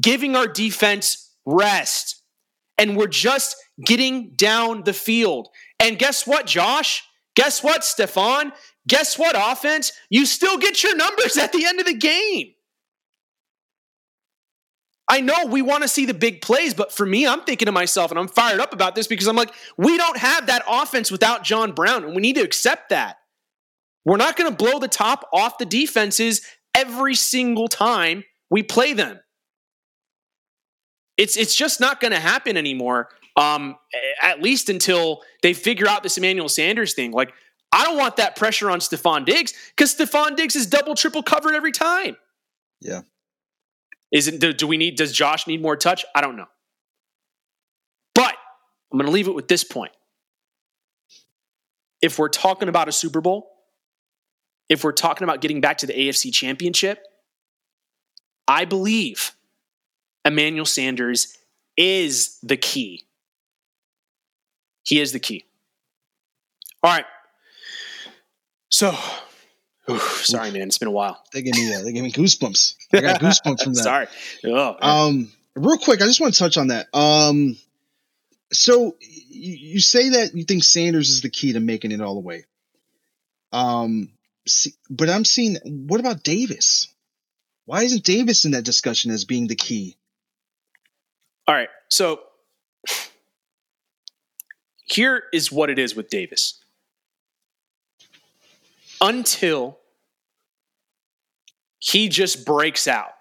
giving 0.00 0.34
our 0.34 0.48
defense 0.48 1.32
rest, 1.46 2.22
and 2.78 2.96
we're 2.96 3.06
just 3.06 3.56
getting 3.84 4.32
down 4.34 4.82
the 4.82 4.92
field? 4.92 5.48
And 5.78 5.98
guess 5.98 6.26
what, 6.26 6.46
Josh? 6.46 7.04
Guess 7.36 7.62
what, 7.62 7.82
Stefon? 7.82 8.52
Guess 8.88 9.18
what, 9.18 9.36
offense? 9.38 9.92
You 10.08 10.26
still 10.26 10.58
get 10.58 10.82
your 10.82 10.96
numbers 10.96 11.36
at 11.36 11.52
the 11.52 11.64
end 11.64 11.78
of 11.78 11.86
the 11.86 11.94
game. 11.94 12.54
I 15.10 15.20
know 15.20 15.46
we 15.46 15.60
want 15.60 15.82
to 15.82 15.88
see 15.88 16.06
the 16.06 16.14
big 16.14 16.40
plays, 16.40 16.72
but 16.72 16.92
for 16.92 17.04
me, 17.04 17.26
I'm 17.26 17.40
thinking 17.40 17.66
to 17.66 17.72
myself, 17.72 18.12
and 18.12 18.18
I'm 18.18 18.28
fired 18.28 18.60
up 18.60 18.72
about 18.72 18.94
this 18.94 19.08
because 19.08 19.26
I'm 19.26 19.34
like, 19.34 19.52
we 19.76 19.96
don't 19.96 20.16
have 20.16 20.46
that 20.46 20.62
offense 20.68 21.10
without 21.10 21.42
John 21.42 21.72
Brown, 21.72 22.04
and 22.04 22.14
we 22.14 22.22
need 22.22 22.36
to 22.36 22.42
accept 22.42 22.90
that. 22.90 23.16
We're 24.04 24.18
not 24.18 24.36
going 24.36 24.48
to 24.48 24.56
blow 24.56 24.78
the 24.78 24.86
top 24.86 25.28
off 25.32 25.58
the 25.58 25.66
defenses 25.66 26.42
every 26.76 27.16
single 27.16 27.66
time 27.66 28.22
we 28.50 28.62
play 28.62 28.92
them. 28.92 29.18
It's 31.16 31.36
it's 31.36 31.56
just 31.56 31.80
not 31.80 32.00
going 32.00 32.12
to 32.12 32.20
happen 32.20 32.56
anymore. 32.56 33.08
Um, 33.36 33.76
at 34.22 34.40
least 34.40 34.68
until 34.68 35.22
they 35.42 35.54
figure 35.54 35.88
out 35.88 36.04
this 36.04 36.18
Emmanuel 36.18 36.48
Sanders 36.48 36.94
thing. 36.94 37.10
Like, 37.10 37.32
I 37.72 37.84
don't 37.84 37.96
want 37.96 38.16
that 38.16 38.36
pressure 38.36 38.70
on 38.70 38.78
Stefon 38.78 39.24
Diggs 39.24 39.54
because 39.76 39.94
Stefon 39.94 40.36
Diggs 40.36 40.54
is 40.54 40.66
double, 40.66 40.94
triple 40.94 41.22
covered 41.22 41.54
every 41.54 41.72
time. 41.72 42.16
Yeah. 42.80 43.02
Isn't 44.12 44.40
do, 44.40 44.52
do 44.52 44.66
we 44.66 44.76
need? 44.76 44.96
Does 44.96 45.12
Josh 45.12 45.46
need 45.46 45.62
more 45.62 45.76
touch? 45.76 46.04
I 46.14 46.20
don't 46.20 46.36
know. 46.36 46.48
But 48.14 48.34
I'm 48.92 48.98
going 48.98 49.06
to 49.06 49.12
leave 49.12 49.28
it 49.28 49.34
with 49.34 49.48
this 49.48 49.64
point. 49.64 49.92
If 52.02 52.18
we're 52.18 52.28
talking 52.28 52.68
about 52.68 52.88
a 52.88 52.92
Super 52.92 53.20
Bowl, 53.20 53.50
if 54.68 54.84
we're 54.84 54.92
talking 54.92 55.24
about 55.24 55.40
getting 55.40 55.60
back 55.60 55.78
to 55.78 55.86
the 55.86 55.92
AFC 55.92 56.32
Championship, 56.32 57.06
I 58.48 58.64
believe 58.64 59.32
Emmanuel 60.24 60.64
Sanders 60.64 61.36
is 61.76 62.38
the 62.42 62.56
key. 62.56 63.04
He 64.82 65.00
is 65.00 65.12
the 65.12 65.20
key. 65.20 65.44
All 66.82 66.90
right. 66.92 67.04
So, 68.70 68.96
oof, 69.90 70.22
sorry, 70.24 70.50
man. 70.50 70.62
It's 70.62 70.78
been 70.78 70.88
a 70.88 70.92
while. 70.92 71.22
They 71.32 71.42
gave 71.42 71.54
me 71.54 71.74
uh, 71.74 71.82
they 71.82 71.92
gave 71.92 72.02
me 72.02 72.12
goosebumps. 72.12 72.74
I 72.92 73.00
got 73.00 73.20
goosebumps 73.20 73.62
from 73.62 73.74
that. 73.74 73.82
sorry. 73.82 74.06
Oh. 74.44 74.76
Um, 74.80 75.32
real 75.54 75.78
quick, 75.78 76.02
I 76.02 76.06
just 76.06 76.20
want 76.20 76.34
to 76.34 76.38
touch 76.38 76.56
on 76.56 76.68
that. 76.68 76.88
Um, 76.94 77.56
so 78.52 78.96
you, 79.00 79.56
you 79.56 79.80
say 79.80 80.10
that 80.10 80.34
you 80.34 80.44
think 80.44 80.64
Sanders 80.64 81.10
is 81.10 81.20
the 81.20 81.30
key 81.30 81.52
to 81.52 81.60
making 81.60 81.92
it 81.92 82.00
all 82.00 82.14
the 82.14 82.20
way. 82.20 82.44
Um, 83.52 84.12
see, 84.46 84.72
but 84.88 85.08
I'm 85.10 85.24
seeing 85.24 85.56
what 85.88 86.00
about 86.00 86.22
Davis? 86.22 86.92
Why 87.66 87.82
isn't 87.82 88.04
Davis 88.04 88.44
in 88.44 88.52
that 88.52 88.64
discussion 88.64 89.10
as 89.10 89.24
being 89.24 89.46
the 89.46 89.56
key? 89.56 89.96
All 91.46 91.54
right, 91.54 91.68
so 91.88 92.20
here 94.84 95.24
is 95.32 95.50
what 95.50 95.70
it 95.70 95.78
is 95.78 95.94
with 95.94 96.10
Davis. 96.10 96.59
Until 99.00 99.78
he 101.78 102.08
just 102.08 102.44
breaks 102.44 102.86
out, 102.86 103.12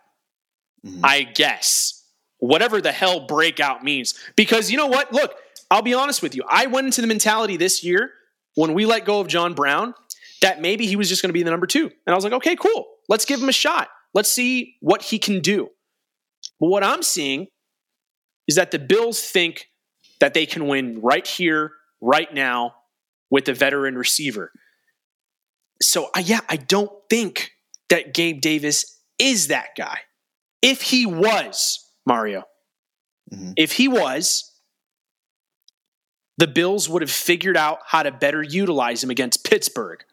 mm-hmm. 0.85 0.99
I 1.03 1.23
guess, 1.23 2.05
whatever 2.39 2.81
the 2.81 2.91
hell 2.91 3.21
breakout 3.21 3.83
means. 3.83 4.15
Because 4.35 4.69
you 4.69 4.77
know 4.77 4.87
what? 4.87 5.13
Look, 5.13 5.35
I'll 5.71 5.81
be 5.81 5.93
honest 5.93 6.21
with 6.21 6.35
you. 6.35 6.43
I 6.49 6.67
went 6.67 6.85
into 6.85 7.01
the 7.01 7.07
mentality 7.07 7.57
this 7.57 7.83
year 7.83 8.11
when 8.55 8.73
we 8.73 8.85
let 8.85 9.05
go 9.05 9.19
of 9.19 9.27
John 9.27 9.53
Brown 9.53 9.93
that 10.41 10.61
maybe 10.61 10.85
he 10.85 10.95
was 10.95 11.09
just 11.09 11.21
going 11.21 11.29
to 11.29 11.33
be 11.33 11.43
the 11.43 11.51
number 11.51 11.67
two. 11.67 11.85
And 11.85 12.13
I 12.13 12.15
was 12.15 12.23
like, 12.23 12.33
okay, 12.33 12.55
cool. 12.55 12.87
Let's 13.07 13.25
give 13.25 13.41
him 13.41 13.49
a 13.49 13.53
shot. 13.53 13.89
Let's 14.13 14.31
see 14.31 14.77
what 14.81 15.01
he 15.01 15.19
can 15.19 15.41
do. 15.41 15.69
But 16.59 16.67
what 16.67 16.83
I'm 16.83 17.03
seeing 17.03 17.47
is 18.47 18.55
that 18.55 18.71
the 18.71 18.79
Bills 18.79 19.21
think 19.21 19.67
that 20.19 20.33
they 20.33 20.45
can 20.45 20.67
win 20.67 21.01
right 21.01 21.25
here, 21.25 21.73
right 22.01 22.33
now, 22.33 22.75
with 23.29 23.47
a 23.47 23.53
veteran 23.53 23.95
receiver. 23.95 24.51
So, 25.81 26.09
uh, 26.15 26.21
yeah, 26.23 26.41
I 26.49 26.57
don't 26.57 26.91
think 27.09 27.51
that 27.89 28.13
Gabe 28.13 28.41
Davis 28.41 28.99
is 29.17 29.47
that 29.47 29.69
guy. 29.77 29.99
If 30.61 30.81
he 30.81 31.05
was, 31.05 31.89
Mario, 32.05 32.43
mm-hmm. 33.33 33.53
if 33.55 33.73
he 33.73 33.87
was, 33.87 34.51
the 36.37 36.47
Bills 36.47 36.87
would 36.87 37.01
have 37.01 37.11
figured 37.11 37.57
out 37.57 37.79
how 37.85 38.03
to 38.03 38.11
better 38.11 38.41
utilize 38.41 39.03
him 39.03 39.09
against 39.09 39.43
Pittsburgh. 39.43 40.03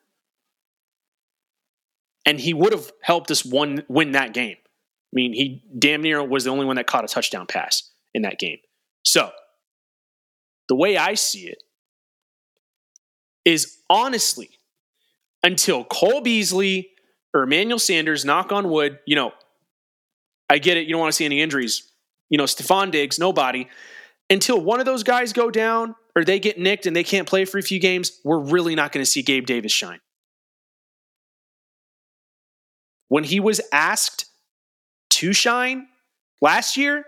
And 2.25 2.41
he 2.41 2.53
would 2.53 2.73
have 2.73 2.91
helped 3.03 3.31
us 3.31 3.45
one, 3.45 3.85
win 3.89 4.13
that 4.13 4.35
game. 4.35 4.57
I 4.59 5.13
mean, 5.13 5.33
he 5.33 5.63
damn 5.79 6.03
near 6.03 6.23
was 6.23 6.45
the 6.45 6.51
only 6.51 6.67
one 6.67 6.77
that 6.77 6.89
caught 6.89 7.05
a 7.05 7.09
touchdown 7.09 7.47
pass 7.47 7.89
in 8.13 8.23
that 8.23 8.39
game. 8.39 8.59
So, 9.05 9.31
the 10.69 10.75
way 10.75 10.97
I 10.97 11.15
see 11.15 11.47
it 11.47 11.63
is 13.45 13.79
honestly, 13.89 14.56
until 15.47 15.85
Cole 15.85 16.21
Beasley 16.23 16.91
or 17.33 17.45
Emmanuel 17.45 17.79
Sanders, 17.79 18.25
knock 18.25 18.51
on 18.51 18.69
wood, 18.69 18.99
you 19.07 19.15
know, 19.15 19.33
I 20.51 20.59
get 20.59 20.77
it. 20.77 20.87
You 20.87 20.91
don't 20.91 21.01
want 21.01 21.13
to 21.13 21.17
see 21.17 21.25
any 21.25 21.41
injuries. 21.41 21.89
You 22.29 22.37
know, 22.37 22.45
Stefon 22.45 22.91
Diggs, 22.91 23.17
nobody. 23.17 23.69
Until 24.29 24.61
one 24.61 24.81
of 24.81 24.87
those 24.87 25.05
guys 25.05 25.33
go 25.33 25.53
down 25.53 25.95
or 26.17 26.25
they 26.25 26.41
get 26.41 26.59
nicked 26.59 26.87
and 26.87 26.97
they 26.97 27.05
can't 27.05 27.29
play 27.29 27.45
for 27.45 27.59
a 27.59 27.63
few 27.63 27.79
games, 27.79 28.19
we're 28.25 28.41
really 28.41 28.75
not 28.75 28.91
going 28.91 29.05
to 29.05 29.11
see 29.11 29.23
Gabe 29.23 29.47
Davis 29.47 29.71
shine. 29.71 30.01
When 33.07 33.23
he 33.23 33.39
was 33.39 33.61
asked 33.73 34.27
to 35.11 35.33
shine 35.33 35.87
last 36.43 36.77
year, 36.77 37.05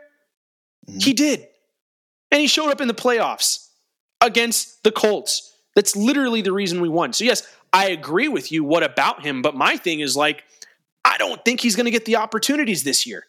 mm-hmm. 0.89 1.01
he 1.01 1.13
did. 1.13 1.45
And 2.31 2.41
he 2.41 2.47
showed 2.47 2.71
up 2.71 2.81
in 2.81 2.87
the 2.87 2.95
playoffs 2.95 3.69
against 4.21 4.85
the 4.85 4.93
Colts. 4.93 5.57
That's 5.75 5.97
literally 5.97 6.43
the 6.43 6.53
reason 6.53 6.81
we 6.81 6.89
won. 6.89 7.13
So, 7.13 7.25
yes, 7.25 7.43
I 7.73 7.91
agree 7.91 8.29
with 8.29 8.51
you. 8.51 8.65
What 8.65 8.83
about 8.83 9.25
him? 9.25 9.43
But 9.43 9.55
my 9.55 9.77
thing 9.77 10.01
is 10.01 10.17
like, 10.17 10.45
I 11.05 11.19
don't 11.19 11.45
think 11.45 11.61
he's 11.61 11.77
going 11.77 11.87
to 11.87 11.91
get 11.91 12.05
the 12.05 12.17
opportunities 12.17 12.85
this 12.85 13.07
year. 13.07 13.25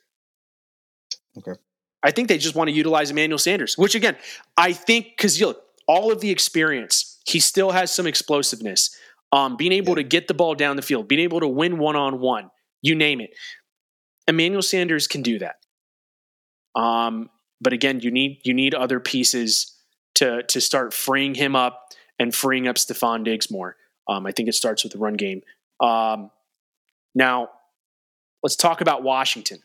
Okay. 1.37 1.59
I 2.03 2.11
think 2.11 2.29
they 2.29 2.37
just 2.37 2.55
want 2.55 2.69
to 2.69 2.73
utilize 2.73 3.11
Emmanuel 3.11 3.37
Sanders, 3.37 3.77
which 3.77 3.95
again, 3.95 4.15
I 4.57 4.73
think 4.73 5.07
because 5.17 5.39
you 5.39 5.47
look, 5.47 5.63
all 5.87 6.11
of 6.11 6.21
the 6.21 6.29
experience, 6.29 7.19
he 7.25 7.39
still 7.39 7.71
has 7.71 7.93
some 7.93 8.07
explosiveness. 8.07 8.95
Um, 9.31 9.57
being 9.57 9.71
able 9.73 9.91
yeah. 9.91 9.95
to 9.95 10.03
get 10.03 10.27
the 10.27 10.33
ball 10.33 10.55
down 10.55 10.75
the 10.75 10.81
field, 10.81 11.07
being 11.07 11.21
able 11.21 11.39
to 11.39 11.47
win 11.47 11.77
one 11.77 11.95
on 11.95 12.19
one, 12.19 12.49
you 12.81 12.95
name 12.95 13.21
it. 13.21 13.31
Emmanuel 14.27 14.61
Sanders 14.61 15.07
can 15.07 15.21
do 15.21 15.39
that. 15.39 15.57
Um, 16.79 17.29
but 17.61 17.73
again, 17.73 17.99
you 17.99 18.11
need 18.11 18.39
you 18.43 18.53
need 18.53 18.73
other 18.73 18.99
pieces 18.99 19.75
to 20.15 20.43
to 20.43 20.61
start 20.61 20.93
freeing 20.93 21.35
him 21.35 21.55
up 21.55 21.89
and 22.17 22.33
freeing 22.33 22.67
up 22.67 22.77
Stefon 22.77 23.23
Diggs 23.23 23.51
more. 23.51 23.75
Um, 24.09 24.25
I 24.25 24.31
think 24.31 24.49
it 24.49 24.53
starts 24.53 24.83
with 24.83 24.91
the 24.91 24.99
run 24.99 25.13
game. 25.13 25.43
Um, 25.79 26.31
now, 27.13 27.49
let's 28.43 28.55
talk 28.55 28.81
about 28.81 29.03
Washington. 29.03 29.59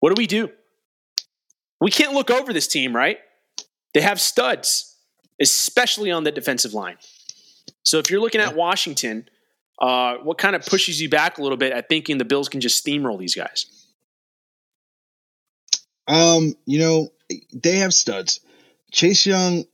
What 0.00 0.14
do 0.14 0.20
we 0.20 0.26
do? 0.26 0.50
We 1.80 1.90
can't 1.90 2.14
look 2.14 2.30
over 2.30 2.52
this 2.52 2.66
team, 2.66 2.96
right? 2.96 3.18
They 3.92 4.00
have 4.00 4.20
studs, 4.20 4.96
especially 5.40 6.10
on 6.10 6.24
the 6.24 6.32
defensive 6.32 6.72
line. 6.74 6.96
So 7.82 7.98
if 7.98 8.10
you're 8.10 8.20
looking 8.20 8.40
at 8.40 8.56
Washington, 8.56 9.28
uh, 9.80 10.14
what 10.22 10.38
kind 10.38 10.56
of 10.56 10.64
pushes 10.64 11.00
you 11.00 11.10
back 11.10 11.38
a 11.38 11.42
little 11.42 11.58
bit 11.58 11.72
at 11.72 11.88
thinking 11.88 12.18
the 12.18 12.24
Bills 12.24 12.48
can 12.48 12.60
just 12.60 12.84
steamroll 12.84 13.18
these 13.18 13.34
guys? 13.34 13.66
Um, 16.08 16.54
you 16.64 16.78
know, 16.78 17.12
they 17.52 17.76
have 17.78 17.92
studs. 17.92 18.40
Chase 18.90 19.26
Young, 19.26 19.64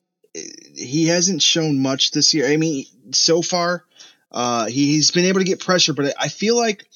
he 0.75 1.07
hasn't 1.07 1.43
shown 1.43 1.81
much 1.81 2.11
this 2.11 2.35
year. 2.35 2.49
I 2.49 2.57
mean, 2.57 2.87
so 3.13 3.43
far, 3.43 3.85
uh, 4.31 4.67
he, 4.67 4.93
he's 4.93 5.11
been 5.11 5.25
able 5.25 5.41
to 5.41 5.47
get 5.47 5.61
pressure, 5.61 5.95
but 5.95 6.15
I 6.19 6.29
feel 6.29 6.57
like 6.57 6.87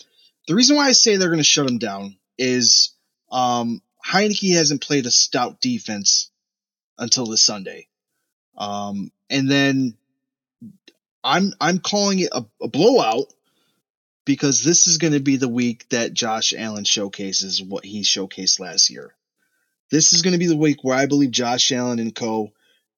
the 0.48 0.54
reason 0.54 0.76
why 0.76 0.86
I 0.86 0.92
say 0.92 1.16
they're 1.16 1.28
going 1.28 1.38
to 1.38 1.44
shut 1.44 1.68
him 1.68 1.78
down 1.78 2.16
is 2.38 2.94
um, 3.30 3.82
Heinicke 4.06 4.54
hasn't 4.54 4.82
played 4.82 5.06
a 5.06 5.10
stout 5.10 5.60
defense 5.60 6.30
until 6.98 7.26
this 7.26 7.42
Sunday. 7.42 7.88
Um, 8.56 9.10
and 9.30 9.50
then 9.50 9.96
I'm 11.24 11.52
I'm 11.60 11.78
calling 11.78 12.18
it 12.18 12.30
a, 12.32 12.44
a 12.60 12.68
blowout 12.68 13.32
because 14.24 14.62
this 14.62 14.86
is 14.86 14.98
going 14.98 15.12
to 15.14 15.20
be 15.20 15.36
the 15.36 15.48
week 15.48 15.88
that 15.90 16.12
Josh 16.12 16.52
Allen 16.56 16.84
showcases 16.84 17.62
what 17.62 17.84
he 17.84 18.02
showcased 18.02 18.60
last 18.60 18.90
year. 18.90 19.14
This 19.90 20.12
is 20.12 20.22
going 20.22 20.32
to 20.32 20.38
be 20.38 20.46
the 20.46 20.56
week 20.56 20.78
where 20.82 20.96
I 20.96 21.06
believe 21.06 21.30
Josh 21.30 21.70
Allen 21.72 21.98
and 21.98 22.14
co 22.14 22.52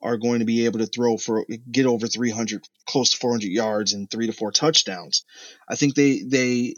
are 0.05 0.19
going 0.19 0.41
to 0.41 0.45
be 0.45 0.67
able 0.67 0.79
to 0.81 0.87
throw 0.87 1.17
for 1.17 1.47
get 1.73 1.87
over 1.87 2.07
300 2.07 2.63
close 2.87 3.11
to 3.11 3.17
400 3.17 3.47
yards 3.49 3.95
and 3.95 4.11
3 4.11 4.27
to 4.27 4.33
4 4.33 4.53
touchdowns. 4.53 5.25
I 5.67 5.77
think 5.77 5.95
they 5.95 6.21
they 6.23 6.75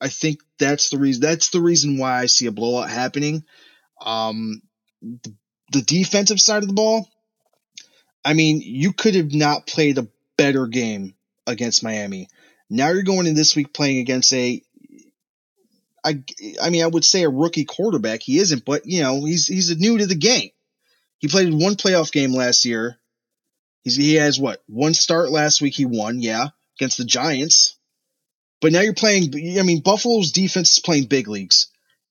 I 0.00 0.08
think 0.08 0.40
that's 0.58 0.90
the 0.90 0.98
reason 0.98 1.22
that's 1.22 1.48
the 1.48 1.62
reason 1.62 1.98
why 1.98 2.20
I 2.20 2.26
see 2.26 2.46
a 2.46 2.52
blowout 2.52 2.90
happening. 2.90 3.44
Um 4.04 4.60
the, 5.00 5.34
the 5.72 5.82
defensive 5.82 6.40
side 6.40 6.62
of 6.62 6.68
the 6.68 6.74
ball, 6.74 7.08
I 8.24 8.34
mean, 8.34 8.60
you 8.62 8.92
could 8.92 9.14
have 9.14 9.32
not 9.32 9.66
played 9.66 9.96
a 9.96 10.08
better 10.36 10.66
game 10.66 11.14
against 11.46 11.82
Miami. 11.82 12.28
Now 12.68 12.90
you're 12.90 13.02
going 13.02 13.26
in 13.26 13.34
this 13.34 13.56
week 13.56 13.72
playing 13.72 13.98
against 13.98 14.32
a 14.34 14.62
I, 16.04 16.22
I 16.62 16.70
mean, 16.70 16.84
I 16.84 16.86
would 16.86 17.04
say 17.04 17.24
a 17.24 17.28
rookie 17.28 17.64
quarterback. 17.64 18.22
He 18.22 18.38
isn't, 18.38 18.64
but 18.64 18.86
you 18.86 19.02
know, 19.02 19.24
he's 19.24 19.46
he's 19.46 19.76
new 19.78 19.98
to 19.98 20.06
the 20.06 20.14
game. 20.14 20.50
He 21.18 21.28
played 21.28 21.52
one 21.52 21.74
playoff 21.74 22.12
game 22.12 22.32
last 22.32 22.64
year. 22.64 22.98
He's, 23.82 23.96
he 23.96 24.14
has 24.14 24.38
what 24.38 24.62
one 24.66 24.94
start 24.94 25.30
last 25.30 25.60
week. 25.60 25.74
He 25.74 25.84
won, 25.84 26.20
yeah, 26.20 26.48
against 26.78 26.98
the 26.98 27.04
Giants. 27.04 27.76
But 28.60 28.72
now 28.72 28.80
you're 28.80 28.94
playing. 28.94 29.32
I 29.58 29.62
mean, 29.62 29.80
Buffalo's 29.80 30.32
defense 30.32 30.72
is 30.72 30.78
playing 30.80 31.04
big 31.04 31.28
leagues, 31.28 31.68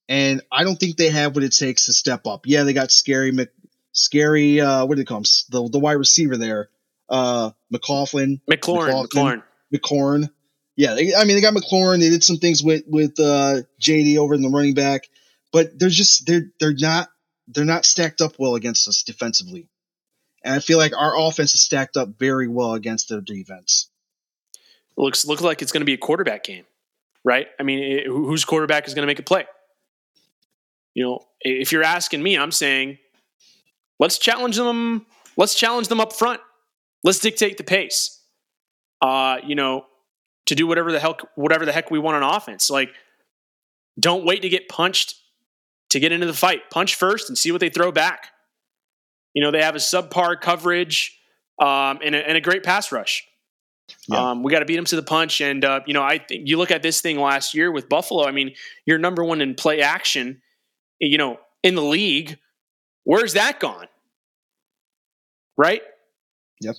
and 0.08 0.42
I 0.52 0.64
don't 0.64 0.78
think 0.78 0.96
they 0.96 1.10
have 1.10 1.36
what 1.36 1.44
it 1.44 1.56
takes 1.56 1.86
to 1.86 1.94
step 1.94 2.26
up. 2.26 2.46
Yeah, 2.46 2.64
they 2.64 2.74
got 2.74 2.92
scary, 2.92 3.32
Mc, 3.32 3.50
scary. 3.92 4.62
Uh, 4.62 4.86
what 4.86 4.96
do 4.96 5.02
they 5.02 5.06
call 5.06 5.20
him? 5.20 5.26
The 5.50 5.70
the 5.70 5.80
wide 5.80 5.94
receiver 5.94 6.38
there, 6.38 6.70
uh, 7.10 7.52
McLaughlin, 7.70 8.42
McLaurin, 8.50 9.08
McLaurin, 9.08 9.44
McLaurin. 9.74 10.30
Yeah, 10.78 10.94
they, 10.94 11.14
I 11.16 11.26
mean 11.26 11.36
they 11.36 11.42
got 11.42 11.54
McLaurin. 11.54 12.00
They 12.00 12.10
did 12.10 12.24
some 12.24 12.38
things 12.38 12.64
with 12.64 12.84
with 12.88 13.20
uh, 13.20 13.64
JD 13.82 14.18
over 14.18 14.34
in 14.34 14.42
the 14.42 14.50
running 14.50 14.74
back, 14.74 15.10
but 15.52 15.78
they're 15.78 15.90
just 15.90 16.26
they're 16.26 16.50
they're 16.60 16.76
not 16.78 17.10
they're 17.48 17.66
not 17.66 17.86
stacked 17.86 18.22
up 18.22 18.34
well 18.38 18.56
against 18.56 18.88
us 18.88 19.04
defensively, 19.04 19.68
and 20.44 20.54
I 20.54 20.60
feel 20.60 20.78
like 20.78 20.96
our 20.96 21.18
offense 21.18 21.54
is 21.54 21.62
stacked 21.62 21.98
up 21.98 22.10
very 22.18 22.48
well 22.48 22.74
against 22.74 23.10
their 23.10 23.22
defense. 23.22 23.90
looks 24.98 25.26
looks 25.26 25.42
like 25.42 25.62
it's 25.62 25.72
going 25.72 25.82
to 25.82 25.86
be 25.86 25.94
a 25.94 25.98
quarterback 25.98 26.44
game, 26.44 26.66
right? 27.24 27.48
I 27.60 27.64
mean, 27.64 27.80
it, 27.80 28.08
whose 28.08 28.46
quarterback 28.46 28.88
is 28.88 28.94
going 28.94 29.04
to 29.04 29.08
make 29.08 29.20
a 29.20 29.24
play? 29.24 29.46
You 30.94 31.04
know, 31.04 31.20
if 31.42 31.72
you're 31.72 31.84
asking 31.84 32.24
me, 32.24 32.38
I'm 32.38 32.52
saying 32.52 32.98
let's 34.00 34.18
challenge 34.18 34.58
them. 34.58 35.06
Let's 35.38 35.54
challenge 35.54 35.88
them 35.88 36.00
up 36.00 36.14
front. 36.14 36.42
Let's 37.04 37.20
dictate 37.20 37.58
the 37.58 37.64
pace. 37.64 38.20
Uh, 39.02 39.38
you 39.46 39.54
know, 39.54 39.86
to 40.48 40.56
do 40.56 40.66
whatever 40.66 40.92
the 40.92 41.00
hell 41.00 41.18
whatever 41.36 41.66
the 41.66 41.72
heck 41.72 41.92
we 41.92 42.00
want 42.00 42.22
on 42.22 42.36
offense. 42.36 42.70
Like, 42.70 42.90
don't 44.00 44.26
wait 44.26 44.42
to 44.42 44.50
get 44.50 44.68
punched 44.68 45.16
to 45.90 46.00
get 46.00 46.12
into 46.12 46.26
the 46.26 46.34
fight. 46.34 46.70
Punch 46.70 46.96
first 46.96 47.30
and 47.30 47.38
see 47.38 47.52
what 47.52 47.62
they 47.62 47.70
throw 47.70 47.92
back. 47.92 48.30
You 49.34 49.44
know, 49.44 49.52
they 49.52 49.62
have 49.62 49.76
a 49.76 49.80
subpar 49.80 50.40
coverage 50.42 51.20
um, 51.62 52.00
and, 52.04 52.16
a, 52.16 52.28
and, 52.28 52.38
a, 52.38 52.42
great 52.42 52.64
pass 52.64 52.92
rush. 52.92 53.28
Yeah. 54.08 54.32
Um, 54.32 54.44
we 54.44 54.52
got 54.52 54.60
to 54.60 54.66
beat 54.66 54.76
them 54.76 54.86
to 54.86 54.96
the 54.96 55.04
punch. 55.04 55.42
And, 55.42 55.64
uh, 55.64 55.82
you 55.88 55.94
know, 55.94 56.04
I 56.04 56.20
think 56.20 56.48
you 56.48 56.58
look 56.58 56.72
at 56.72 56.84
this 56.84 57.02
thing 57.02 57.20
last 57.20 57.54
year 57.54 57.72
with 57.72 57.90
Buffalo, 57.90 58.28
I 58.28 58.32
mean, 58.32 58.54
you're 58.86 59.00
number 59.00 59.24
one 59.24 59.42
in 59.42 59.56
play 59.56 59.82
action. 59.82 60.42
You 61.00 61.18
know, 61.18 61.40
in 61.64 61.76
the 61.76 61.84
league. 61.84 62.38
Where's 63.04 63.34
that 63.34 63.60
gone? 63.60 63.88
Right? 65.58 65.82
Yep. 66.62 66.76